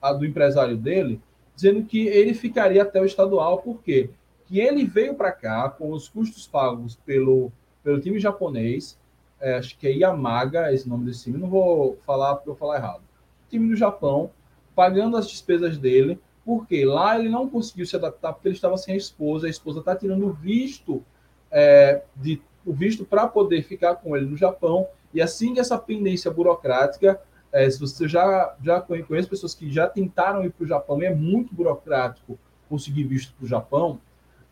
[0.02, 1.22] a, do empresário dele,
[1.58, 4.12] dizendo que ele ficaria até o estadual, porque
[4.46, 7.52] que ele veio para cá com os custos pagos pelo,
[7.84, 8.96] pelo time japonês,
[9.42, 12.78] é, acho que é Yamaga, esse nome desse time, não vou falar porque eu falar
[12.78, 13.02] errado.
[13.50, 14.30] Time do Japão,
[14.76, 18.94] pagando as despesas dele, porque lá ele não conseguiu se adaptar porque ele estava sem
[18.94, 21.04] a esposa, a esposa está tirando o visto
[21.50, 25.78] é, de o visto para poder ficar com ele no Japão, e assim que essa
[25.78, 27.20] pendência burocrática,
[27.52, 31.06] é, se você já, já conhece pessoas que já tentaram ir para o Japão, e
[31.06, 32.38] é muito burocrático
[32.70, 34.00] conseguir visto para o Japão,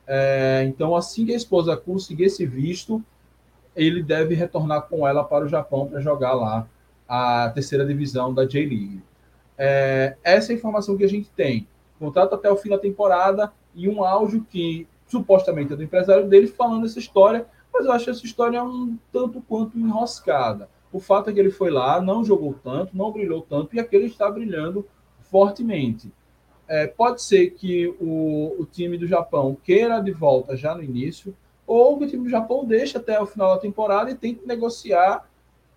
[0.07, 3.03] é, então assim que a esposa conseguir esse visto,
[3.75, 6.67] ele deve retornar com ela para o Japão para jogar lá
[7.07, 9.03] a terceira divisão da J-League.
[9.57, 11.67] É, essa é a informação que a gente tem.
[11.99, 16.47] Contrato até o fim da temporada e um áudio que supostamente é do empresário dele
[16.47, 20.69] falando essa história, mas eu acho essa história um tanto quanto enroscada.
[20.95, 24.05] O fato é que ele foi lá, não jogou tanto, não brilhou tanto e aquele
[24.05, 24.87] está brilhando
[25.29, 26.09] fortemente.
[26.69, 31.35] É, pode ser que o, o time do Japão queira de volta já no início,
[31.67, 35.29] ou que o time do Japão deixe até o final da temporada e tente negociar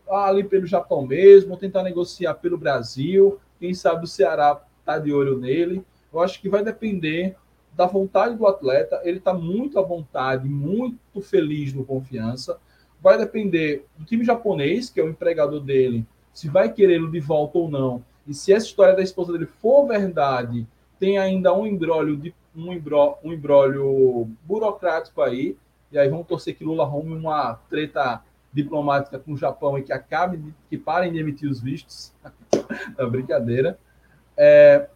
[0.08, 3.40] ali pelo Japão mesmo, tentar negociar pelo Brasil.
[3.58, 5.84] Quem sabe o Ceará está de olho nele.
[6.12, 7.34] Eu acho que vai depender
[7.74, 9.00] da vontade do atleta.
[9.02, 12.60] Ele está muito à vontade, muito feliz no confiança.
[13.01, 17.59] Vai depender do time japonês, que é o empregador dele, se vai querê-lo de volta
[17.59, 18.05] ou não.
[18.26, 20.66] E se essa história da esposa dele for verdade,
[20.99, 25.57] tem ainda um embrólio de um embrólio, um embrólio burocrático aí,
[25.92, 28.22] e aí vamos torcer que Lula arrume uma treta
[28.53, 32.12] diplomática com o Japão e que acabe, de, que parem de emitir os vistos.
[32.99, 33.78] é brincadeira.
[34.36, 34.88] É,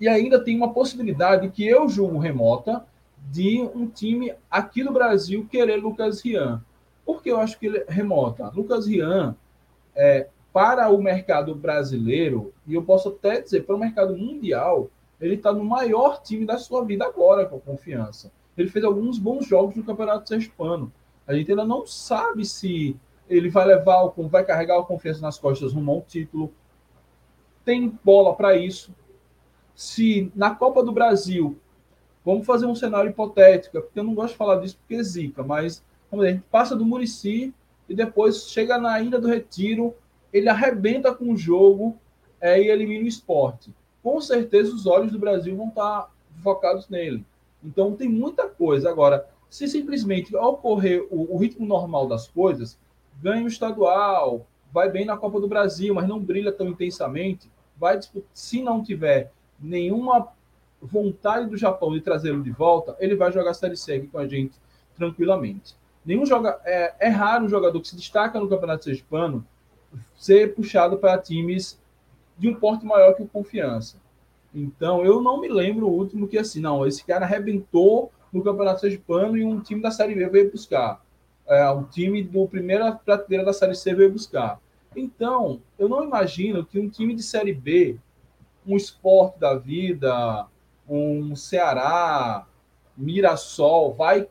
[0.00, 2.84] e ainda tem uma possibilidade que eu julgo remota
[3.30, 6.62] de um time aqui no Brasil querer Lucas Rian.
[7.04, 8.50] Porque eu acho que ele remota.
[8.54, 9.36] Lucas Rian,
[9.94, 14.90] é, para o mercado brasileiro, e eu posso até dizer, para o mercado mundial,
[15.20, 18.30] ele está no maior time da sua vida agora, com confiança.
[18.56, 20.92] Ele fez alguns bons jogos no Campeonato Sergipano.
[21.26, 22.96] A gente ainda não sabe se
[23.28, 26.52] ele vai levar, vai carregar a confiança nas costas rumo ao título.
[27.64, 28.94] Tem bola para isso.
[29.74, 31.56] Se na Copa do Brasil,
[32.24, 35.42] vamos fazer um cenário hipotético, porque eu não gosto de falar disso porque é zica,
[35.42, 35.82] mas
[36.12, 37.54] vamos gente passa do Murici
[37.88, 39.94] e depois chega na Ilha do Retiro,
[40.30, 41.96] ele arrebenta com o jogo
[42.38, 43.74] é, e elimina o esporte.
[44.02, 47.24] Com certeza os olhos do Brasil vão estar focados nele.
[47.64, 48.90] Então tem muita coisa.
[48.90, 52.78] Agora, se simplesmente ocorrer o, o ritmo normal das coisas,
[53.22, 57.98] ganha o estadual, vai bem na Copa do Brasil, mas não brilha tão intensamente, vai
[58.32, 60.28] se não tiver nenhuma
[60.80, 64.54] vontade do Japão de trazê-lo de volta, ele vai jogar Série C com a gente
[64.96, 65.76] tranquilamente.
[66.04, 69.46] Nenhum joga é, é raro um jogador que se destaca no Campeonato Sergipano
[70.16, 71.80] ser puxado para times
[72.36, 74.00] de um porte maior que o Confiança.
[74.54, 78.80] Então, eu não me lembro o último que assim, não, esse cara arrebentou no Campeonato
[78.80, 81.02] Sergipano e um time da Série B veio buscar.
[81.46, 84.60] É, um time do primeira prateleira da Série C veio buscar.
[84.94, 87.98] Então, eu não imagino que um time de Série B,
[88.66, 90.46] um esporte da vida,
[90.88, 92.46] um Ceará,
[92.96, 94.28] Mirassol, vai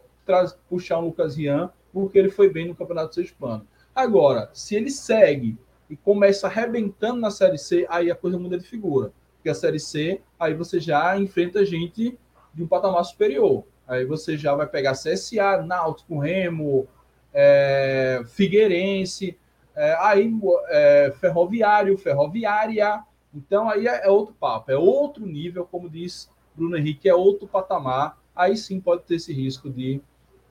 [0.70, 3.68] puxar um Lucas Rian porque ele foi bem no Campeonato Sergipano.
[3.94, 5.58] Agora, se ele segue
[5.90, 9.12] e começa arrebentando na Série C, aí a coisa muda de figura.
[9.36, 12.18] Porque a Série C, aí você já enfrenta gente
[12.54, 13.66] de um patamar superior.
[13.88, 16.88] Aí você já vai pegar CSA, Náutico, Remo,
[17.34, 19.38] é, Figueirense,
[19.76, 20.32] é, aí
[20.70, 23.04] é, Ferroviário, Ferroviária.
[23.34, 27.48] Então aí é, é outro papo, é outro nível, como diz Bruno Henrique, é outro
[27.48, 28.18] patamar.
[28.34, 30.02] Aí sim pode ter esse risco de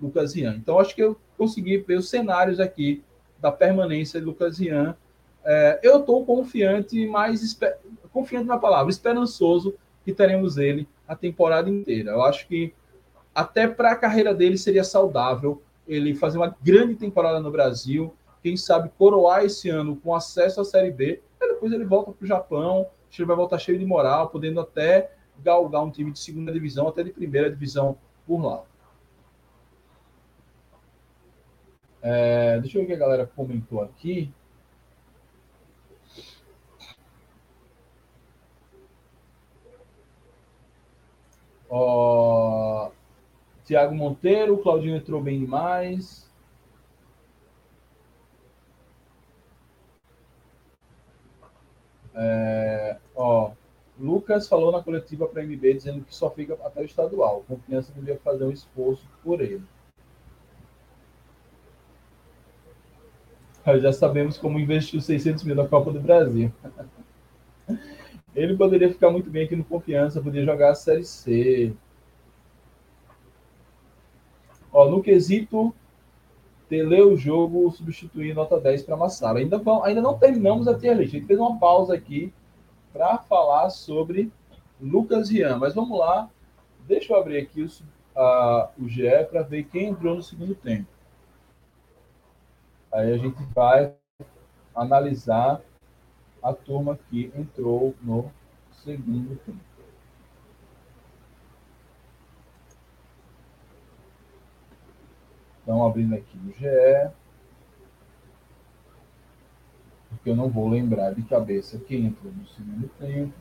[0.01, 0.55] Lucas Rian.
[0.57, 3.03] Então acho que eu consegui ver os cenários aqui
[3.41, 4.97] da permanência de Lucas Rian
[5.45, 7.59] é, eu estou confiante, mais
[8.13, 9.75] confiante na palavra, esperançoso
[10.05, 12.13] que teremos ele a temporada inteira.
[12.13, 12.73] Eu acho que
[13.35, 18.57] até para a carreira dele seria saudável ele fazer uma grande temporada no Brasil, quem
[18.57, 22.29] sabe coroar esse ano com acesso à Série B, e depois ele volta para o
[22.29, 22.87] Japão,
[23.17, 25.11] ele vai voltar cheio de moral, podendo até
[25.43, 27.97] galgar um time de segunda divisão, até de primeira divisão
[28.27, 28.63] por lá.
[32.03, 34.33] É, deixa eu ver o que a galera comentou aqui.
[41.69, 42.91] Ó,
[43.65, 46.29] Tiago Monteiro, Claudinho entrou bem demais.
[52.15, 53.53] É, ó,
[53.99, 57.45] Lucas falou na coletiva para a MB dizendo que só fica até o estadual.
[57.47, 59.63] Confiança devia fazer um esforço por ele.
[63.67, 66.53] Já sabemos como investiu 600 mil na Copa do Brasil.
[68.35, 71.75] Ele poderia ficar muito bem aqui no Confiança, poderia jogar a Série C.
[74.73, 75.75] Ó, no quesito
[76.69, 79.41] ter ler o jogo, substituir nota 10 para Massara.
[79.41, 81.15] Ainda, ainda não terminamos a tier list.
[81.15, 82.33] A gente fez uma pausa aqui
[82.93, 84.31] para falar sobre
[84.81, 85.59] Lucas Rian.
[85.59, 86.31] Mas vamos lá.
[86.87, 87.69] Deixa eu abrir aqui o,
[88.17, 90.87] a, o GE para ver quem entrou no segundo tempo.
[92.93, 93.95] Aí a gente vai
[94.75, 95.61] analisar
[96.43, 98.31] a turma que entrou no
[98.73, 99.71] segundo tempo.
[105.63, 107.13] Então, abrindo aqui o GE,
[110.09, 113.35] porque eu não vou lembrar de cabeça quem entrou no segundo tempo.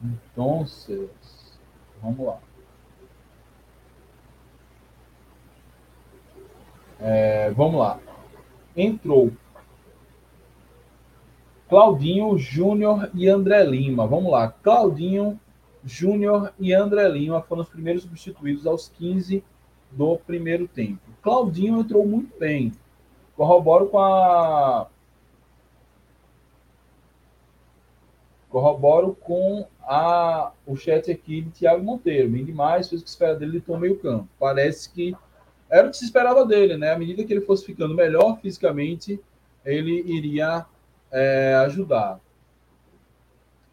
[0.00, 0.64] Então,
[2.00, 2.47] vamos lá.
[7.00, 8.00] É, vamos lá
[8.78, 9.32] entrou
[11.68, 14.06] Claudinho, Júnior e André Lima.
[14.06, 14.48] Vamos lá.
[14.48, 15.38] Claudinho,
[15.84, 19.44] Júnior e André Lima foram os primeiros substituídos aos 15
[19.90, 21.00] do primeiro tempo.
[21.20, 22.72] Claudinho entrou muito bem.
[23.36, 24.86] Corroboro com a.
[28.48, 32.30] Corroboro com a, o chat aqui de Thiago Monteiro.
[32.30, 34.26] Bem demais, fez o que espera dele de meio campo.
[34.38, 35.14] Parece que
[35.70, 36.92] era o que se esperava dele, né?
[36.92, 39.20] À medida que ele fosse ficando melhor fisicamente,
[39.64, 40.64] ele iria
[41.10, 42.20] é, ajudar.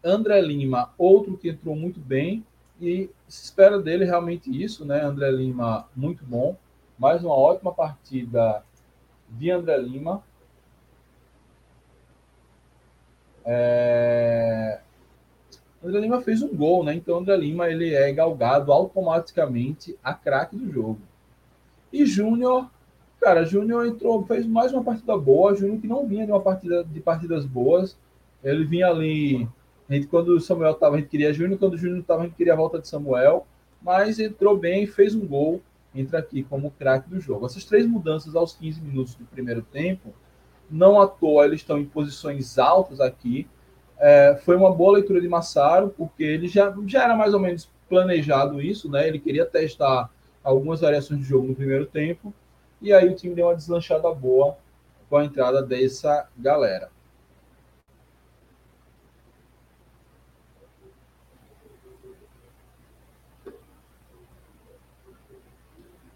[0.04, 2.44] André Lima, outro que entrou muito bem,
[2.80, 5.02] e se espera dele realmente isso, né?
[5.02, 6.56] André Lima, muito bom.
[6.98, 8.62] Mais uma ótima partida
[9.30, 10.22] de André Lima.
[13.44, 14.80] É...
[15.82, 16.94] André Lima fez um gol, né?
[16.94, 21.00] Então André Lima ele é galgado automaticamente a craque do jogo.
[21.92, 22.70] E Júnior,
[23.20, 25.54] cara, Júnior entrou, fez mais uma partida boa.
[25.54, 27.96] Júnior que não vinha de uma partida de partidas boas.
[28.42, 29.48] Ele vinha ali.
[29.88, 31.58] A gente, quando o Samuel estava, a gente queria Júnior.
[31.58, 33.46] Quando o Júnior estava, a gente queria a volta de Samuel.
[33.82, 35.62] Mas entrou bem, fez um gol.
[35.94, 37.46] Entra aqui como craque do jogo.
[37.46, 40.12] Essas três mudanças aos 15 minutos do primeiro tempo,
[40.70, 43.46] não à toa eles estão em posições altas aqui.
[43.98, 47.70] É, foi uma boa leitura de Massaro, porque ele já, já era mais ou menos
[47.88, 49.08] planejado isso, né?
[49.08, 50.10] Ele queria testar
[50.46, 52.32] algumas variações de jogo no primeiro tempo,
[52.80, 54.56] e aí o time deu uma deslanchada boa
[55.10, 56.88] com a entrada dessa galera.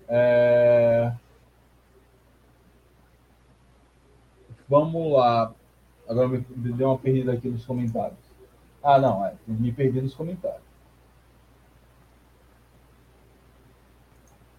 [0.09, 1.13] É...
[4.69, 5.53] Vamos lá.
[6.09, 6.39] Agora me
[6.73, 8.19] deu uma perdida aqui nos comentários.
[8.81, 9.35] Ah, não, é.
[9.49, 10.70] Me perdi nos comentários.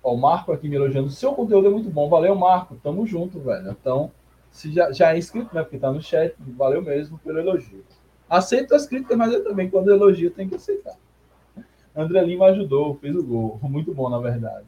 [0.03, 1.09] Ó, o Marco aqui me elogiando.
[1.09, 2.09] Seu conteúdo é muito bom.
[2.09, 2.75] Valeu, Marco.
[2.83, 3.71] Tamo junto, velho.
[3.71, 4.11] Então,
[4.51, 5.61] se já, já é inscrito, né?
[5.61, 6.35] Porque tá no chat.
[6.39, 7.83] Valeu mesmo pelo elogio.
[8.29, 10.95] Aceito as críticas, mas eu também, quando elogio, tem que aceitar.
[11.95, 13.59] André Lima ajudou, fez o gol.
[13.63, 14.65] Muito bom, na verdade.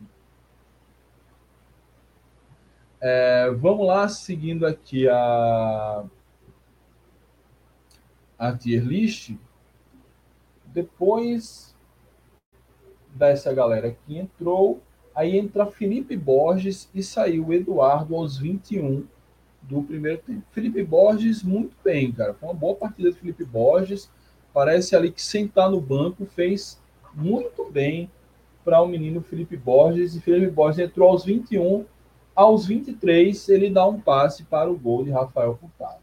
[2.99, 6.05] É, vamos lá, seguindo aqui a
[8.37, 9.37] a tier list,
[10.65, 11.73] depois
[13.13, 14.81] dessa galera que entrou,
[15.15, 19.05] aí entra Felipe Borges e saiu Eduardo aos 21
[19.61, 20.43] do primeiro tempo.
[20.51, 22.33] Felipe Borges, muito bem, cara.
[22.33, 24.09] Foi uma boa partida do Felipe Borges.
[24.53, 26.79] Parece ali que sentar no banco fez
[27.13, 28.09] muito bem
[28.63, 30.15] para o menino Felipe Borges.
[30.15, 31.85] E Felipe Borges entrou aos 21.
[32.35, 36.01] Aos 23, ele dá um passe para o gol de Rafael Furtado.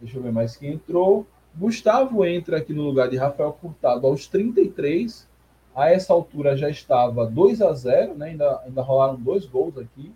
[0.00, 1.26] Deixa eu ver mais quem entrou.
[1.54, 5.28] Gustavo entra aqui no lugar de Rafael Furtado aos 33.
[5.74, 8.30] A essa altura já estava 2 a 0 né?
[8.30, 10.12] Ainda, ainda rolaram dois gols aqui.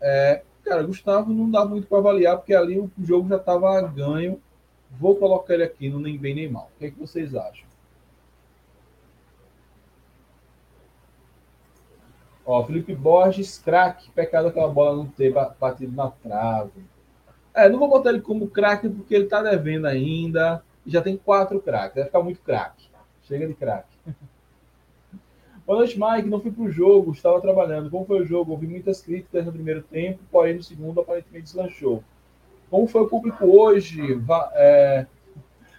[0.00, 4.40] É, cara, Gustavo não dá muito para avaliar, porque ali o jogo já estava ganho.
[4.90, 6.70] Vou colocar ele aqui no nem bem nem mal.
[6.74, 7.66] O que, é que vocês acham?
[12.44, 14.10] Ó, Felipe Borges, craque.
[14.10, 16.84] Pecado aquela bola não ter batido na trave.
[17.54, 20.62] É, não vou botar ele como craque porque ele tá devendo ainda.
[20.84, 21.96] E já tem quatro craques.
[21.96, 22.90] Vai ficar muito craque.
[23.22, 23.91] Chega de craque.
[25.72, 26.28] Boa noite, Mike.
[26.28, 27.88] Não fui pro jogo, estava trabalhando.
[27.88, 28.52] Como foi o jogo?
[28.52, 32.04] Ouvi muitas críticas no primeiro tempo, porém no segundo aparentemente deslanchou.
[32.68, 34.02] Como foi o público hoje?
[34.52, 35.06] É...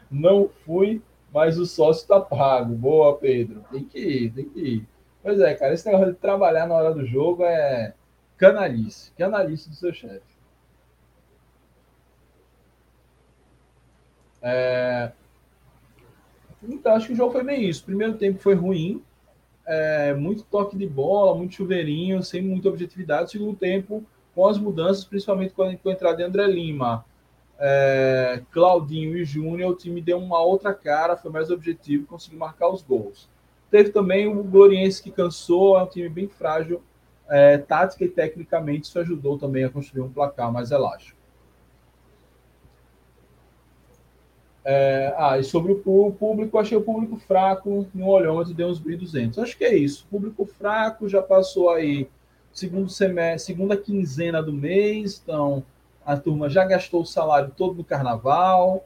[0.09, 0.99] Não fui,
[1.31, 2.73] mas o sócio está pago.
[2.73, 3.63] Boa, Pedro.
[3.71, 4.87] Tem que ir, tem que ir.
[5.21, 7.93] Pois é, cara, esse negócio de trabalhar na hora do jogo é
[8.35, 9.11] canalice.
[9.11, 10.25] Canalice do seu chefe.
[14.41, 15.11] É...
[16.63, 17.85] Então, acho que o jogo foi bem isso.
[17.85, 19.03] Primeiro tempo foi ruim,
[19.65, 23.31] é, muito toque de bola, muito chuveirinho, sem muita objetividade.
[23.31, 24.03] Segundo tempo,
[24.35, 27.05] com as mudanças, principalmente com a, entrada de André Lima,
[27.59, 32.69] é, Claudinho e Júnior, o time deu uma outra cara, foi mais objetivo, conseguiu marcar
[32.69, 33.29] os gols.
[33.69, 36.81] Teve também o Gloriense que cansou, é um time bem frágil,
[37.29, 41.22] é, tática e tecnicamente, isso ajudou também a construir um placar mais elástico.
[44.65, 49.41] É, ah, e sobre o público, achei o público fraco no olhômetro, deu uns 1.200.
[49.41, 50.07] Acho que é isso.
[50.09, 52.07] Público fraco já passou aí
[52.51, 55.63] segundo semestre, segunda quinzena do mês, então
[56.05, 58.85] a turma já gastou o salário todo no carnaval.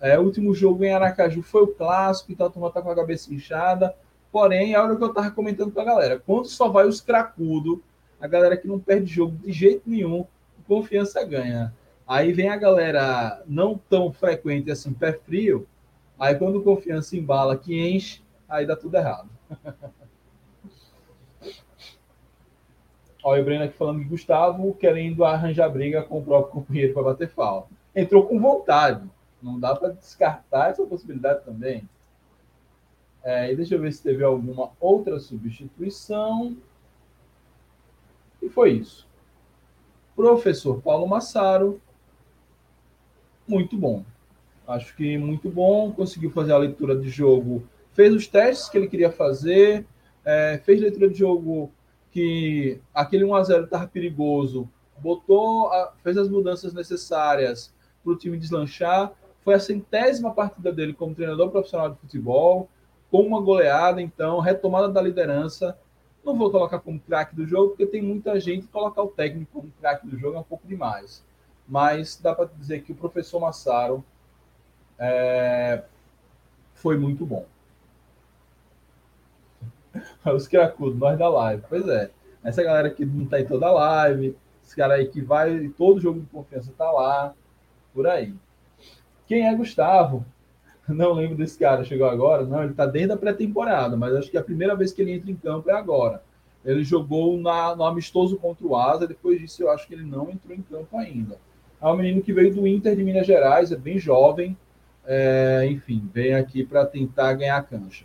[0.00, 2.94] É, o último jogo em Aracaju foi o clássico, então a turma tá com a
[2.94, 3.94] cabeça inchada.
[4.30, 7.00] Porém, é a hora que eu tava comentando com a galera, quando só vai os
[7.00, 7.78] cracudos,
[8.20, 10.24] a galera que não perde jogo de jeito nenhum,
[10.66, 11.74] confiança ganha.
[12.08, 15.68] Aí vem a galera não tão frequente assim, pé frio.
[16.18, 19.28] Aí quando confiança embala que enche, aí dá tudo errado.
[23.22, 27.02] Olha o Breno aqui falando de Gustavo querendo arranjar briga com o próprio companheiro para
[27.02, 27.68] bater falta.
[27.94, 29.06] Entrou com vontade.
[29.42, 31.86] Não dá para descartar essa possibilidade também.
[33.22, 36.56] É, e deixa eu ver se teve alguma outra substituição.
[38.40, 39.06] E foi isso.
[40.16, 41.78] Professor Paulo Massaro
[43.48, 44.04] muito bom.
[44.66, 48.86] Acho que muito bom, conseguiu fazer a leitura de jogo, fez os testes que ele
[48.86, 49.86] queria fazer,
[50.24, 51.72] é, fez leitura de jogo
[52.12, 54.68] que aquele 1x0 estava perigoso,
[54.98, 57.72] botou, a, fez as mudanças necessárias
[58.04, 59.12] para o time deslanchar.
[59.40, 62.68] Foi a centésima partida dele como treinador profissional de futebol,
[63.10, 65.78] com uma goleada, então, retomada da liderança.
[66.22, 69.72] Não vou colocar como craque do jogo, porque tem muita gente, colocar o técnico como
[69.80, 71.26] craque do jogo é um pouco demais
[71.68, 74.02] mas dá para dizer que o professor Massaro
[74.98, 75.82] é,
[76.74, 77.46] foi muito bom.
[80.34, 81.62] Os cracudos, nós da live.
[81.68, 82.10] Pois é.
[82.42, 86.00] Essa galera que não tá em toda a live, esse cara aí que vai, todo
[86.00, 87.34] jogo de confiança tá lá,
[87.92, 88.34] por aí.
[89.26, 90.24] Quem é Gustavo?
[90.88, 92.46] Não lembro desse cara, chegou agora.
[92.46, 95.30] Não, ele tá desde a pré-temporada, mas acho que a primeira vez que ele entra
[95.30, 96.22] em campo é agora.
[96.64, 100.30] Ele jogou na, no amistoso contra o Asa, depois disso eu acho que ele não
[100.30, 101.38] entrou em campo ainda.
[101.80, 104.56] É um menino que veio do Inter de Minas Gerais, é bem jovem,
[105.06, 108.04] é, enfim, vem aqui para tentar ganhar a cancha.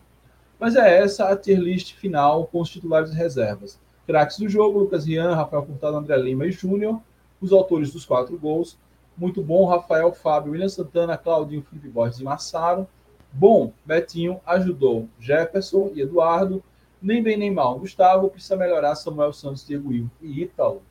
[0.60, 3.80] Mas é essa a tier list final com os titulares e reservas.
[4.06, 7.02] Craques do jogo, Lucas Rian, Rafael Furtado, André Lima e Júnior.
[7.42, 8.78] Os autores dos quatro gols.
[9.18, 12.88] Muito bom, Rafael, Fábio, William Santana, Claudinho, Felipe Borges e Massaro.
[13.32, 16.64] Bom, Betinho ajudou Jefferson e Eduardo.
[17.02, 17.80] Nem bem nem mal.
[17.80, 20.82] Gustavo precisa melhorar Samuel Santos, Diego Will e Ítalo.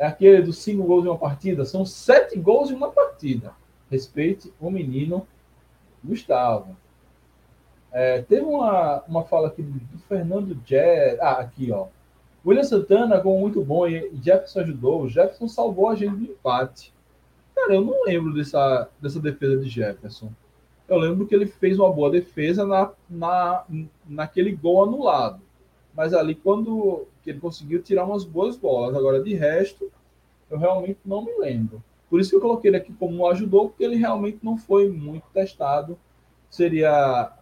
[0.00, 1.64] É aquele dos cinco gols em uma partida.
[1.64, 3.52] São sete gols em uma partida.
[3.88, 5.24] Respeite o menino
[6.02, 6.76] Gustavo.
[7.92, 11.18] É, teve uma, uma fala aqui do Fernando Jé.
[11.20, 11.86] Ah, aqui, ó.
[12.44, 15.02] William Santana, gol muito bom e Jefferson ajudou.
[15.02, 16.92] O Jefferson salvou a gente do empate.
[17.54, 20.32] Cara, eu não lembro dessa, dessa defesa de Jefferson
[20.90, 23.64] eu lembro que ele fez uma boa defesa na, na,
[24.08, 25.40] naquele gol anulado.
[25.94, 28.96] Mas ali, quando que ele conseguiu tirar umas boas bolas.
[28.96, 29.90] Agora, de resto,
[30.50, 31.82] eu realmente não me lembro.
[32.08, 35.24] Por isso que eu coloquei ele aqui como ajudou, porque ele realmente não foi muito
[35.32, 35.98] testado.
[36.48, 37.32] Seria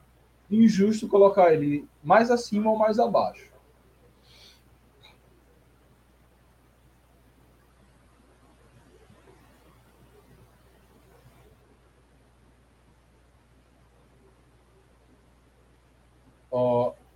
[0.51, 3.49] injusto colocar ele mais acima ou mais abaixo.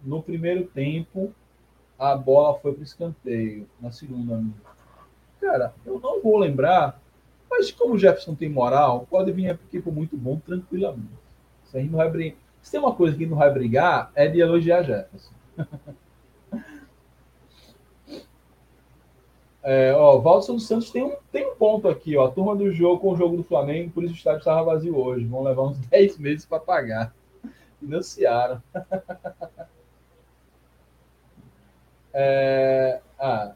[0.04, 1.32] No primeiro tempo,
[2.02, 3.68] a bola foi para o escanteio.
[3.80, 4.42] Na segunda,
[5.40, 7.00] cara, eu não vou lembrar,
[7.48, 11.22] mas como o Jefferson tem moral, pode vir aqui por muito bom tranquilamente.
[11.64, 12.38] Se a gente não vai brigar.
[12.60, 15.32] Se tem uma coisa que não vai brigar, é de elogiar Jefferson.
[19.64, 22.26] É, ó, Valdo Santos tem um, tem um ponto aqui, ó.
[22.26, 24.98] A turma do jogo com o jogo do Flamengo, por isso o estádio estava vazio
[24.98, 25.24] hoje.
[25.24, 27.14] Vão levar uns 10 meses para pagar.
[27.78, 28.60] Financiaram.
[32.12, 33.54] é, ah,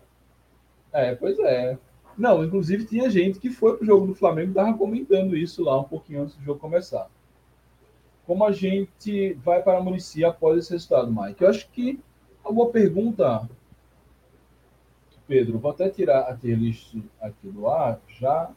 [0.92, 1.78] é, pois é.
[2.16, 5.78] Não, inclusive tinha gente que foi pro jogo do Flamengo e estava comentando isso lá
[5.78, 7.10] um pouquinho antes do jogo começar.
[8.26, 11.42] Como a gente vai para a Murici após esse resultado, Mike?
[11.42, 12.00] Eu acho que
[12.42, 13.48] uma boa pergunta,
[15.28, 15.58] Pedro.
[15.58, 18.50] Vou até tirar a tier list aqui do ar, já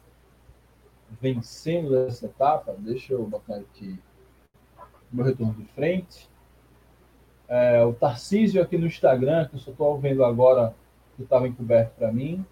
[1.20, 2.76] vencendo essa etapa.
[2.78, 4.00] Deixa eu botar aqui
[5.12, 6.30] meu retorno de frente.
[7.50, 10.76] É, o Tarcísio aqui no Instagram, que eu só estou vendo agora,
[11.18, 12.46] que estava encoberto para mim.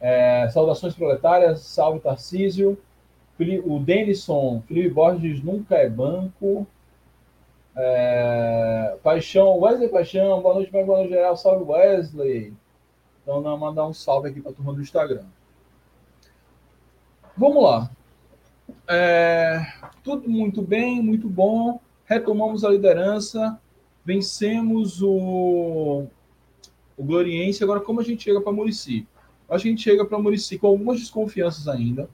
[0.00, 2.76] É, saudações proletárias, salve Tarcísio.
[3.64, 6.66] O Denison, Felipe Borges nunca é banco.
[7.76, 12.54] É, Paixão, Wesley Paixão, boa noite, boa noite geral, salve Wesley.
[13.22, 15.24] Então, não, mandar um salve aqui para a turma do Instagram.
[17.36, 17.90] Vamos lá.
[18.88, 19.60] É,
[20.02, 21.78] tudo muito bem, muito bom.
[22.06, 23.60] Retomamos a liderança,
[24.04, 26.06] vencemos o,
[26.96, 27.62] o Gloriense.
[27.62, 29.06] Agora, como a gente chega para Murici?
[29.48, 32.08] A gente chega para Murici com algumas desconfianças ainda.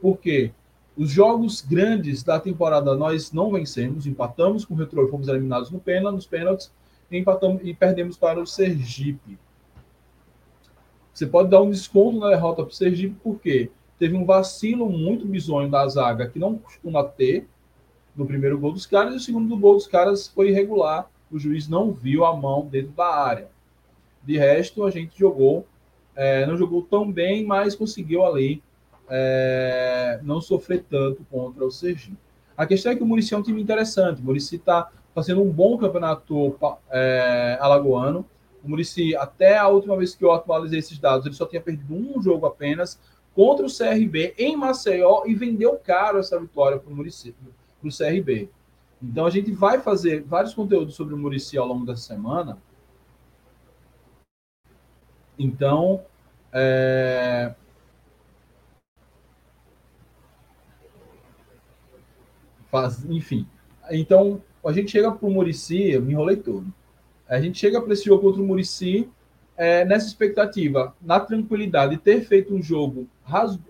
[0.00, 0.52] Porque
[0.96, 5.78] os jogos grandes da temporada nós não vencemos, empatamos com o Retro, fomos eliminados no
[5.78, 6.72] pênalti, nos pênaltis
[7.10, 9.38] e empatamos e perdemos para o Sergipe.
[11.12, 13.70] Você pode dar um desconto na derrota para o Sergipe, por quê?
[14.00, 17.46] teve um vacilo muito bizonho da zaga, que não costuma ter
[18.20, 21.10] no primeiro gol dos caras, e o segundo gol dos caras foi irregular.
[21.32, 23.48] O juiz não viu a mão dentro da área.
[24.22, 25.66] De resto, a gente jogou,
[26.14, 28.62] é, não jogou tão bem, mas conseguiu ali
[29.08, 32.18] é, não sofrer tanto contra o Sergipe.
[32.54, 34.20] A questão é que o Murici é um time interessante.
[34.20, 36.58] O Murici está fazendo um bom campeonato
[36.90, 38.26] é, alagoano.
[38.62, 41.94] O Murici, até a última vez que eu atualizei esses dados, ele só tinha perdido
[41.94, 43.00] um jogo apenas
[43.34, 47.96] contra o CRB em Maceió e vendeu caro essa vitória para o município, para o
[47.96, 48.48] CRB.
[49.02, 52.58] Então a gente vai fazer vários conteúdos sobre o Murici ao longo dessa semana.
[55.38, 56.04] Então,
[56.52, 57.54] é...
[62.70, 63.46] Faz, enfim.
[63.90, 66.72] Então, a gente chega para o Murici, me enrolei todo.
[67.26, 69.08] A gente chega para esse jogo contra o Murici
[69.56, 73.62] é, nessa expectativa, na tranquilidade, de ter feito um jogo razo...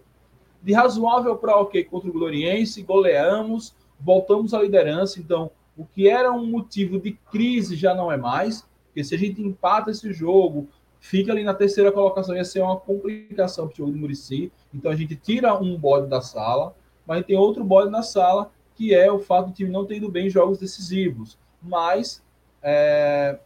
[0.62, 5.20] de razoável para ok contra o Gloriense, goleamos, voltamos à liderança.
[5.20, 9.18] Então, o que era um motivo de crise já não é mais, porque se a
[9.18, 12.36] gente empata esse jogo, fica ali na terceira colocação.
[12.36, 14.52] Ia ser uma complicação para o jogo do Murici.
[14.72, 16.74] Então a gente tira um bode da sala,
[17.06, 20.10] mas tem outro bode na sala, que é o fato do time não ter ido
[20.10, 21.38] bem em jogos decisivos.
[21.62, 22.22] Mas,
[22.62, 23.38] é...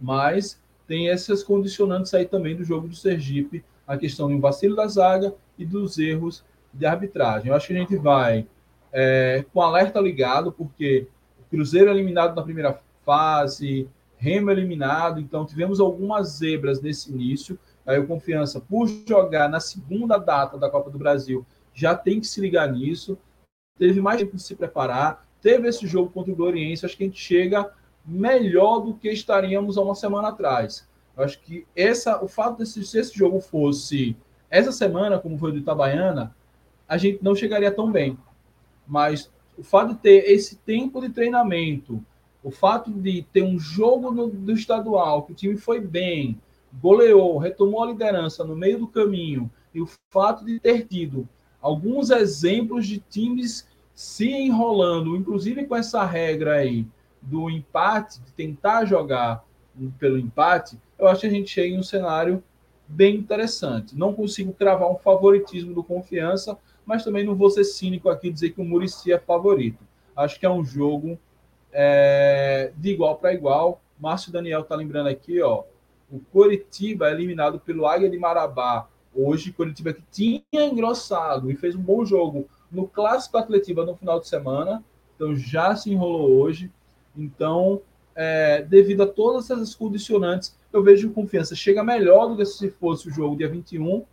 [0.00, 4.86] mas tem essas condicionantes aí também do jogo do Sergipe, a questão do vacilo da
[4.86, 7.48] zaga e dos erros de arbitragem.
[7.48, 8.46] Eu acho que a gente vai
[8.92, 11.06] é, com alerta ligado, porque
[11.50, 17.58] Cruzeiro eliminado na primeira fase, Remo eliminado, então tivemos algumas zebras nesse início.
[17.86, 22.26] Aí o Confiança, por jogar na segunda data da Copa do Brasil, já tem que
[22.26, 23.18] se ligar nisso.
[23.78, 27.06] Teve mais tempo de se preparar, teve esse jogo contra o Gloriense, acho que a
[27.06, 27.72] gente chega
[28.04, 30.86] melhor do que estaríamos há uma semana atrás.
[31.16, 34.16] Acho que essa, o fato desse, se esse jogo fosse
[34.50, 36.34] essa semana, como foi do Itabaiana,
[36.86, 38.18] a gente não chegaria tão bem.
[38.90, 42.04] Mas o fato de ter esse tempo de treinamento,
[42.42, 46.40] o fato de ter um jogo no, do estadual, que o time foi bem,
[46.82, 51.28] goleou, retomou a liderança no meio do caminho, e o fato de ter tido
[51.62, 53.64] alguns exemplos de times
[53.94, 56.84] se enrolando, inclusive com essa regra aí
[57.22, 59.44] do empate, de tentar jogar
[59.98, 62.42] pelo empate, eu acho que a gente chega em um cenário
[62.88, 63.96] bem interessante.
[63.96, 66.58] Não consigo cravar um favoritismo do confiança,
[66.90, 69.78] mas também não vou ser cínico aqui dizer que o Murici é favorito.
[70.16, 71.16] Acho que é um jogo
[71.72, 73.80] é, de igual para igual.
[73.96, 75.62] Márcio Daniel está lembrando aqui, ó,
[76.10, 78.88] o Coritiba é eliminado pelo Águia de Marabá.
[79.14, 84.18] Hoje, Coritiba que tinha engrossado e fez um bom jogo no Clássico Atletiva no final
[84.18, 84.82] de semana,
[85.14, 86.72] então já se enrolou hoje.
[87.16, 87.82] Então,
[88.16, 93.06] é, devido a todas essas condicionantes, eu vejo confiança chega melhor do que se fosse
[93.06, 94.04] o jogo dia 21,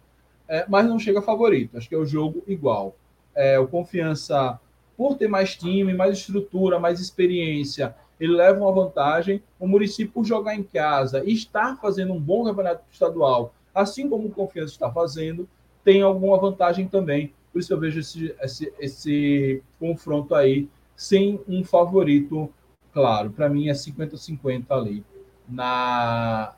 [0.48, 1.78] é, mas não chega favorito.
[1.78, 2.96] Acho que é o jogo igual.
[3.36, 4.60] É, o Confiança,
[4.96, 9.42] por ter mais time, mais estrutura, mais experiência, ele leva uma vantagem.
[9.60, 14.28] O Murici, por jogar em casa e estar fazendo um bom campeonato estadual, assim como
[14.28, 15.48] o Confiança está fazendo,
[15.84, 17.34] tem alguma vantagem também.
[17.52, 22.52] Por isso eu vejo esse, esse, esse confronto aí sem um favorito
[22.92, 23.30] claro.
[23.30, 25.04] Para mim é 50-50 ali
[25.48, 26.56] na,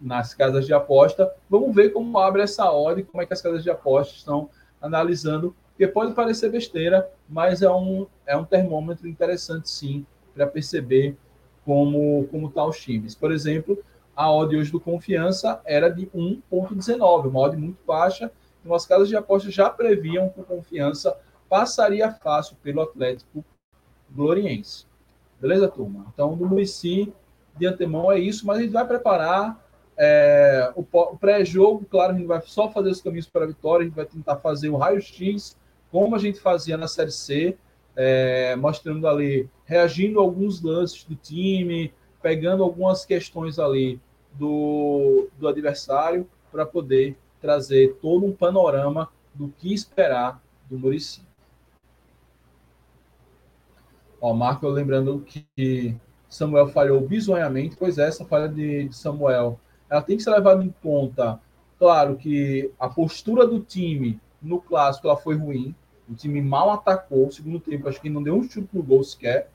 [0.00, 1.32] nas casas de aposta.
[1.48, 4.48] Vamos ver como abre essa ordem, como é que as casas de aposta estão
[4.80, 11.16] analisando, porque pode parecer besteira, mas é um, é um termômetro interessante sim para perceber
[11.64, 13.14] como como tá os times.
[13.14, 13.78] Por exemplo,
[14.16, 18.30] a odd hoje do Confiança era de 1.19, uma odd muito baixa,
[18.60, 21.16] então as casas de aposta já previam que o Confiança
[21.48, 23.44] passaria fácil pelo Atlético
[24.10, 24.86] Gloriense.
[25.40, 26.06] Beleza, turma?
[26.12, 27.12] Então, no Murici,
[27.56, 29.69] de antemão é isso, mas a gente vai preparar
[30.02, 33.84] é, o, o pré-jogo, claro, a gente vai só fazer os caminhos para a vitória,
[33.84, 35.58] a gente vai tentar fazer o raio-x,
[35.92, 37.54] como a gente fazia na Série C,
[37.94, 41.92] é, mostrando ali, reagindo a alguns lances do time,
[42.22, 44.00] pegando algumas questões ali
[44.32, 51.20] do, do adversário, para poder trazer todo um panorama do que esperar do Murici.
[54.18, 55.94] Ó, Marco, lembrando que
[56.26, 59.60] Samuel falhou bizonhamente, pois é, essa falha de Samuel
[59.90, 61.40] ela tem que ser levada em conta.
[61.78, 65.74] Claro que a postura do time no clássico ela foi ruim.
[66.08, 67.26] O time mal atacou.
[67.26, 69.50] O segundo tempo, acho que não deu um chute no gol sequer.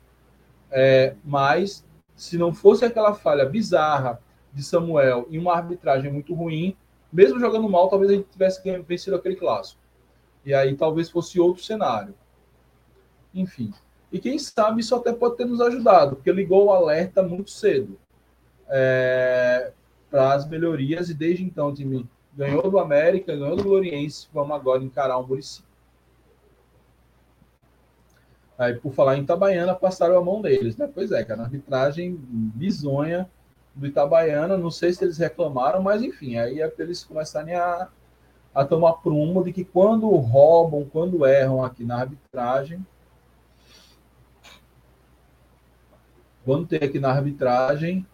[0.70, 4.20] É, mas se não fosse aquela falha bizarra
[4.54, 6.76] de Samuel e uma arbitragem muito ruim,
[7.12, 9.80] mesmo jogando mal, talvez a gente tivesse vencido aquele clássico.
[10.46, 12.14] E aí talvez fosse outro cenário.
[13.34, 13.74] Enfim.
[14.12, 17.98] E quem sabe isso até pode ter nos ajudado, porque ligou o alerta muito cedo.
[18.68, 19.72] É,
[20.16, 24.56] para as melhorias e desde então o time ganhou do América, ganhou do Gloriense, vamos
[24.56, 25.62] agora encarar o Murici.
[28.58, 30.90] Aí, por falar em Itabaiana, passaram a mão deles, né?
[30.94, 33.30] Pois é, cara, arbitragem bizonha
[33.76, 37.90] do Itabaiana, não sei se eles reclamaram, mas enfim, aí é para eles começarem a,
[38.54, 42.88] a tomar prumo de que quando roubam, quando erram aqui na arbitragem,
[46.46, 48.08] quando tem aqui na arbitragem,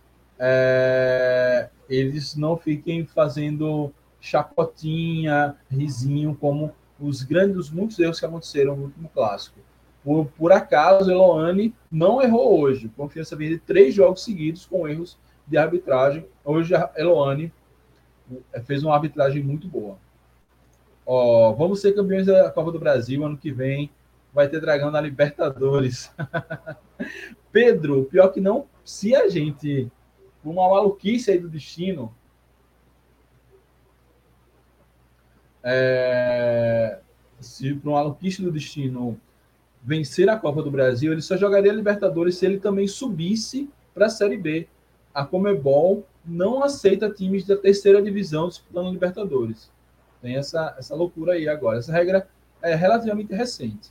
[0.43, 8.75] é, eles não fiquem fazendo chacotinha, risinho, como os grandes, os muitos erros que aconteceram
[8.75, 9.59] no último clássico.
[10.03, 12.89] Por, por acaso, Eloane não errou hoje.
[12.97, 15.15] Confiança vem de três jogos seguidos com erros
[15.45, 16.25] de arbitragem.
[16.43, 17.53] Hoje a Eloane
[18.51, 19.97] é, fez uma arbitragem muito boa.
[21.05, 23.91] Ó, vamos ser campeões da Copa do Brasil ano que vem.
[24.33, 26.11] Vai ter dragão na Libertadores.
[27.51, 29.91] Pedro, pior que não, se a gente
[30.43, 32.13] uma maluquice aí do destino.
[35.63, 36.99] É,
[37.39, 39.19] se para uma maluquice do destino
[39.83, 44.09] vencer a Copa do Brasil, ele só jogaria Libertadores se ele também subisse para a
[44.09, 44.67] Série B.
[45.13, 49.71] A Comebol não aceita times da terceira divisão disputando Libertadores.
[50.21, 51.79] Tem essa, essa loucura aí agora.
[51.79, 52.27] Essa regra
[52.61, 53.89] é relativamente recente.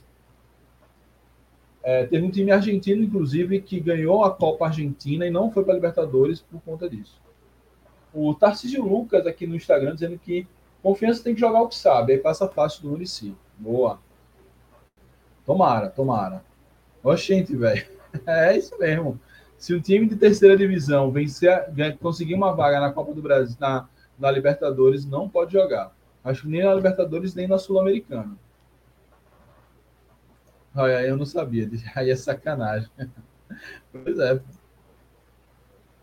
[1.83, 5.73] É, teve um time argentino, inclusive, que ganhou a Copa Argentina e não foi para
[5.73, 7.19] a Libertadores por conta disso.
[8.13, 10.45] O Tarcísio Lucas aqui no Instagram dizendo que
[10.83, 13.37] confiança tem que jogar o que sabe, aí passa fácil do município.
[13.57, 13.99] Boa.
[15.45, 16.43] Tomara, tomara.
[17.03, 17.85] Oxente, velho.
[18.27, 19.17] É isso mesmo.
[19.57, 21.65] Se o time de terceira divisão vencer,
[22.01, 23.87] conseguir uma vaga na Copa do Brasil, na,
[24.19, 25.95] na Libertadores, não pode jogar.
[26.21, 28.35] Acho que nem na Libertadores, nem na Sul-Americana.
[30.75, 31.69] Olha, eu não sabia.
[31.95, 32.89] Aí é sacanagem.
[33.91, 34.41] Pois é.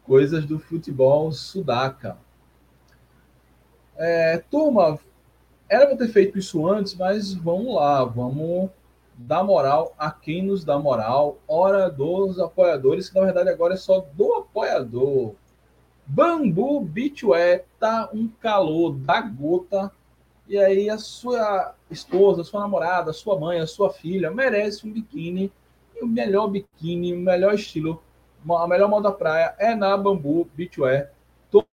[0.05, 2.16] Coisas do futebol sudaca.
[3.97, 4.99] É, turma,
[5.69, 8.71] era para ter feito isso antes, mas vamos lá, vamos
[9.16, 11.39] dar moral a quem nos dá moral.
[11.47, 15.35] Hora dos apoiadores, que na verdade agora é só do apoiador.
[16.07, 19.93] Bambu Beachwear tá um calor da gota
[20.49, 24.86] e aí a sua esposa, a sua namorada, a sua mãe, a sua filha merece
[24.86, 25.53] um biquíni.
[25.94, 28.03] E o melhor biquíni, o melhor estilo,
[28.49, 31.11] a melhor moda praia é na Bambu Beachwear.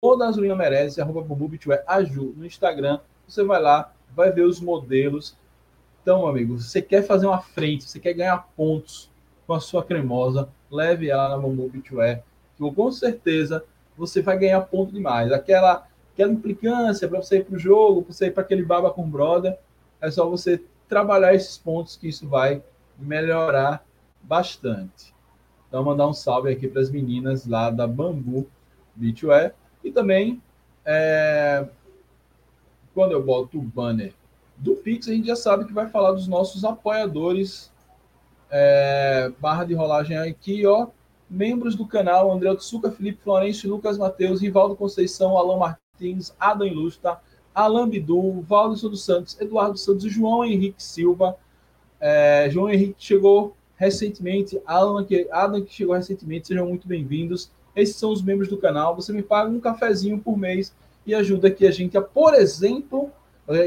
[0.02, 3.00] Toda a gasolina merece, arroba Bambu Beachwear, Aju, no Instagram.
[3.28, 5.36] Você vai lá, vai ver os modelos.
[6.02, 9.10] Então, amigo, você quer fazer uma frente, você quer ganhar pontos
[9.48, 12.24] com a sua cremosa, leve ela na Bambu Beachwear.
[12.56, 13.64] Que com certeza
[13.98, 15.32] você vai ganhar ponto demais.
[15.32, 15.88] Aquela
[16.20, 19.10] aquela implicância para você ir para o jogo, para você ir para aquele baba com
[19.10, 19.58] brother,
[20.02, 22.62] é só você trabalhar esses pontos que isso vai
[22.98, 23.86] melhorar
[24.22, 25.14] bastante.
[25.68, 28.48] Então, mandar um salve aqui para as meninas lá da Bambu
[28.96, 29.54] Beachwear.
[29.84, 30.42] E também,
[30.84, 31.66] é,
[32.94, 34.14] quando eu boto o banner
[34.58, 37.72] do Pix, a gente já sabe que vai falar dos nossos apoiadores.
[38.52, 40.88] É, barra de rolagem aqui, ó.
[41.30, 46.66] Membros do canal, André Otsuka, Felipe Florencio, Lucas Mateus, Rivaldo Conceição, Alan Martins, Martins, Adam
[46.66, 47.20] Ilustra,
[47.54, 51.36] Alain Bidu, Valdo dos Santos, Eduardo Santos, João Henrique Silva.
[52.00, 57.52] É, João Henrique chegou recentemente, Alan que, Adam que chegou recentemente, sejam muito bem-vindos.
[57.76, 58.96] Esses são os membros do canal.
[58.96, 60.74] Você me paga um cafezinho por mês
[61.06, 63.12] e ajuda aqui a gente a, por exemplo,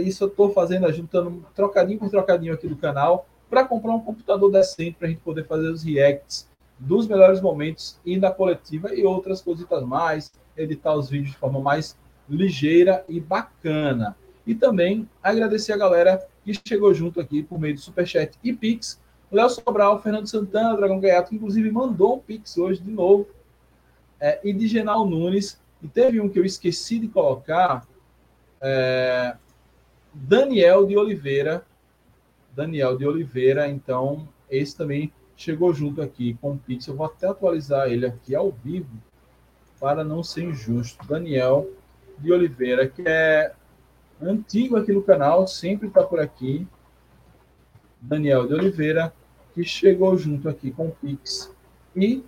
[0.04, 4.50] isso eu estou fazendo, juntando trocadinho por trocadinho aqui do canal, para comprar um computador
[4.50, 9.04] decente para a gente poder fazer os reacts dos melhores momentos e da coletiva e
[9.04, 11.96] outras coisitas mais, editar os vídeos de forma mais
[12.36, 14.16] ligeira e bacana.
[14.46, 19.00] E também agradecer a galera que chegou junto aqui por meio do Superchat e Pix.
[19.30, 23.28] Léo Sobral, Fernando Santana, Dragão Gaiato, que inclusive mandou um Pix hoje de novo.
[24.20, 25.60] É, e de Genal Nunes.
[25.82, 27.86] E teve um que eu esqueci de colocar.
[28.60, 29.36] É,
[30.12, 31.64] Daniel de Oliveira.
[32.54, 36.86] Daniel de Oliveira, então, esse também chegou junto aqui com o Pix.
[36.86, 38.90] Eu vou até atualizar ele aqui ao vivo
[39.80, 41.04] para não ser injusto.
[41.06, 41.68] Daniel
[42.18, 43.52] de Oliveira, que é
[44.20, 46.66] antigo aqui no canal, sempre está por aqui.
[48.00, 49.12] Daniel de Oliveira,
[49.54, 51.54] que chegou junto aqui com o Pix
[51.94, 52.24] e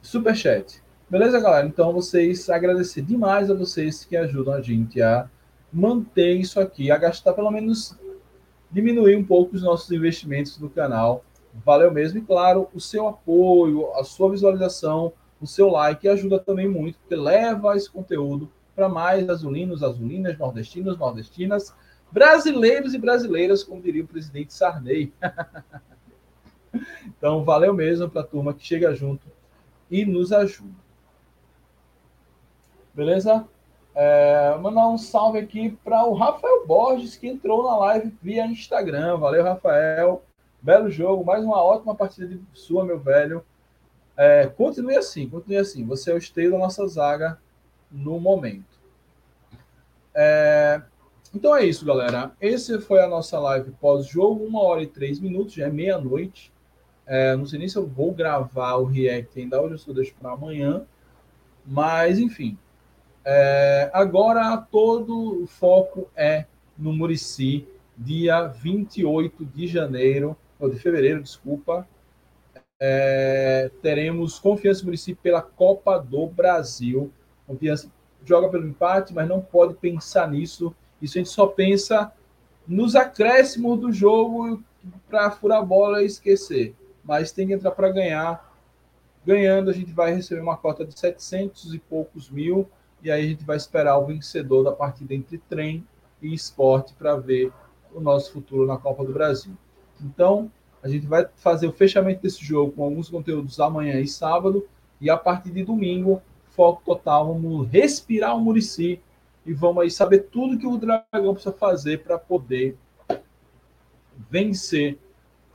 [0.00, 0.82] Superchat.
[1.08, 1.66] Beleza, galera?
[1.66, 5.28] Então, vocês, agradecer demais a vocês que ajudam a gente a
[5.72, 7.98] manter isso aqui, a gastar pelo menos,
[8.70, 11.24] diminuir um pouco os nossos investimentos no canal.
[11.64, 12.18] Valeu mesmo.
[12.18, 17.16] E, claro, o seu apoio, a sua visualização, o seu like ajuda também muito, porque
[17.16, 21.74] leva esse conteúdo para mais azulinos, azulinas, nordestinos, nordestinas,
[22.10, 25.12] brasileiros e brasileiras, como diria o presidente Sarney.
[27.06, 29.26] então, valeu mesmo para a turma que chega junto
[29.90, 30.84] e nos ajuda.
[32.92, 33.46] Beleza?
[33.94, 39.16] É, mandar um salve aqui para o Rafael Borges, que entrou na live via Instagram.
[39.18, 40.22] Valeu, Rafael.
[40.60, 43.44] Belo jogo, mais uma ótima partida de sua, meu velho.
[44.16, 45.84] É, continue assim, continue assim.
[45.84, 47.38] Você é o esteio da nossa zaga
[47.94, 48.74] no momento.
[50.12, 50.82] É,
[51.32, 52.32] então é isso, galera.
[52.40, 56.52] Esse foi a nossa live pós-jogo, uma hora e três minutos, já é meia-noite.
[57.06, 60.14] É, não sei nem se eu vou gravar o react ainda hoje, eu só deixo
[60.20, 60.84] para amanhã.
[61.64, 62.58] Mas, enfim.
[63.24, 67.66] É, agora todo o foco é no Murici,
[67.96, 71.88] dia 28 de janeiro, ou de fevereiro, desculpa.
[72.80, 77.10] É, teremos Confiança Murici pela Copa do Brasil.
[77.46, 77.90] Confiança
[78.24, 80.74] joga pelo empate, mas não pode pensar nisso.
[81.00, 82.12] Isso a gente só pensa
[82.66, 84.62] nos acréscimos do jogo
[85.08, 86.74] para furar a bola e esquecer.
[87.04, 88.52] Mas tem que entrar para ganhar.
[89.24, 92.68] Ganhando, a gente vai receber uma cota de 700 e poucos mil.
[93.02, 95.86] E aí a gente vai esperar o vencedor da partida entre trem
[96.22, 97.52] e esporte para ver
[97.92, 99.52] o nosso futuro na Copa do Brasil.
[100.00, 100.50] Então,
[100.82, 104.66] a gente vai fazer o fechamento desse jogo com alguns conteúdos amanhã e sábado.
[105.00, 106.22] E a partir de domingo,
[106.54, 109.00] foco total, vamos respirar o Murici
[109.44, 112.76] e vamos aí saber tudo que o Dragão precisa fazer para poder
[114.30, 114.98] vencer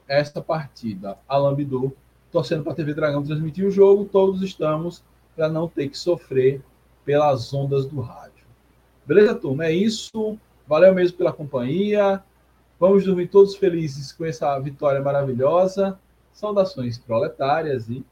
[0.08, 1.18] essa partida.
[1.28, 1.96] Alambidou,
[2.32, 5.04] torcendo para a TV Dragão transmitir o jogo, todos estamos
[5.36, 6.62] para não ter que sofrer
[7.06, 8.44] pelas ondas do rádio.
[9.06, 9.66] Beleza, turma?
[9.66, 10.38] É isso.
[10.68, 12.24] Valeu mesmo pela companhia.
[12.80, 16.00] Vamos dormir todos felizes com essa vitória maravilhosa.
[16.32, 18.06] Saudações proletárias e.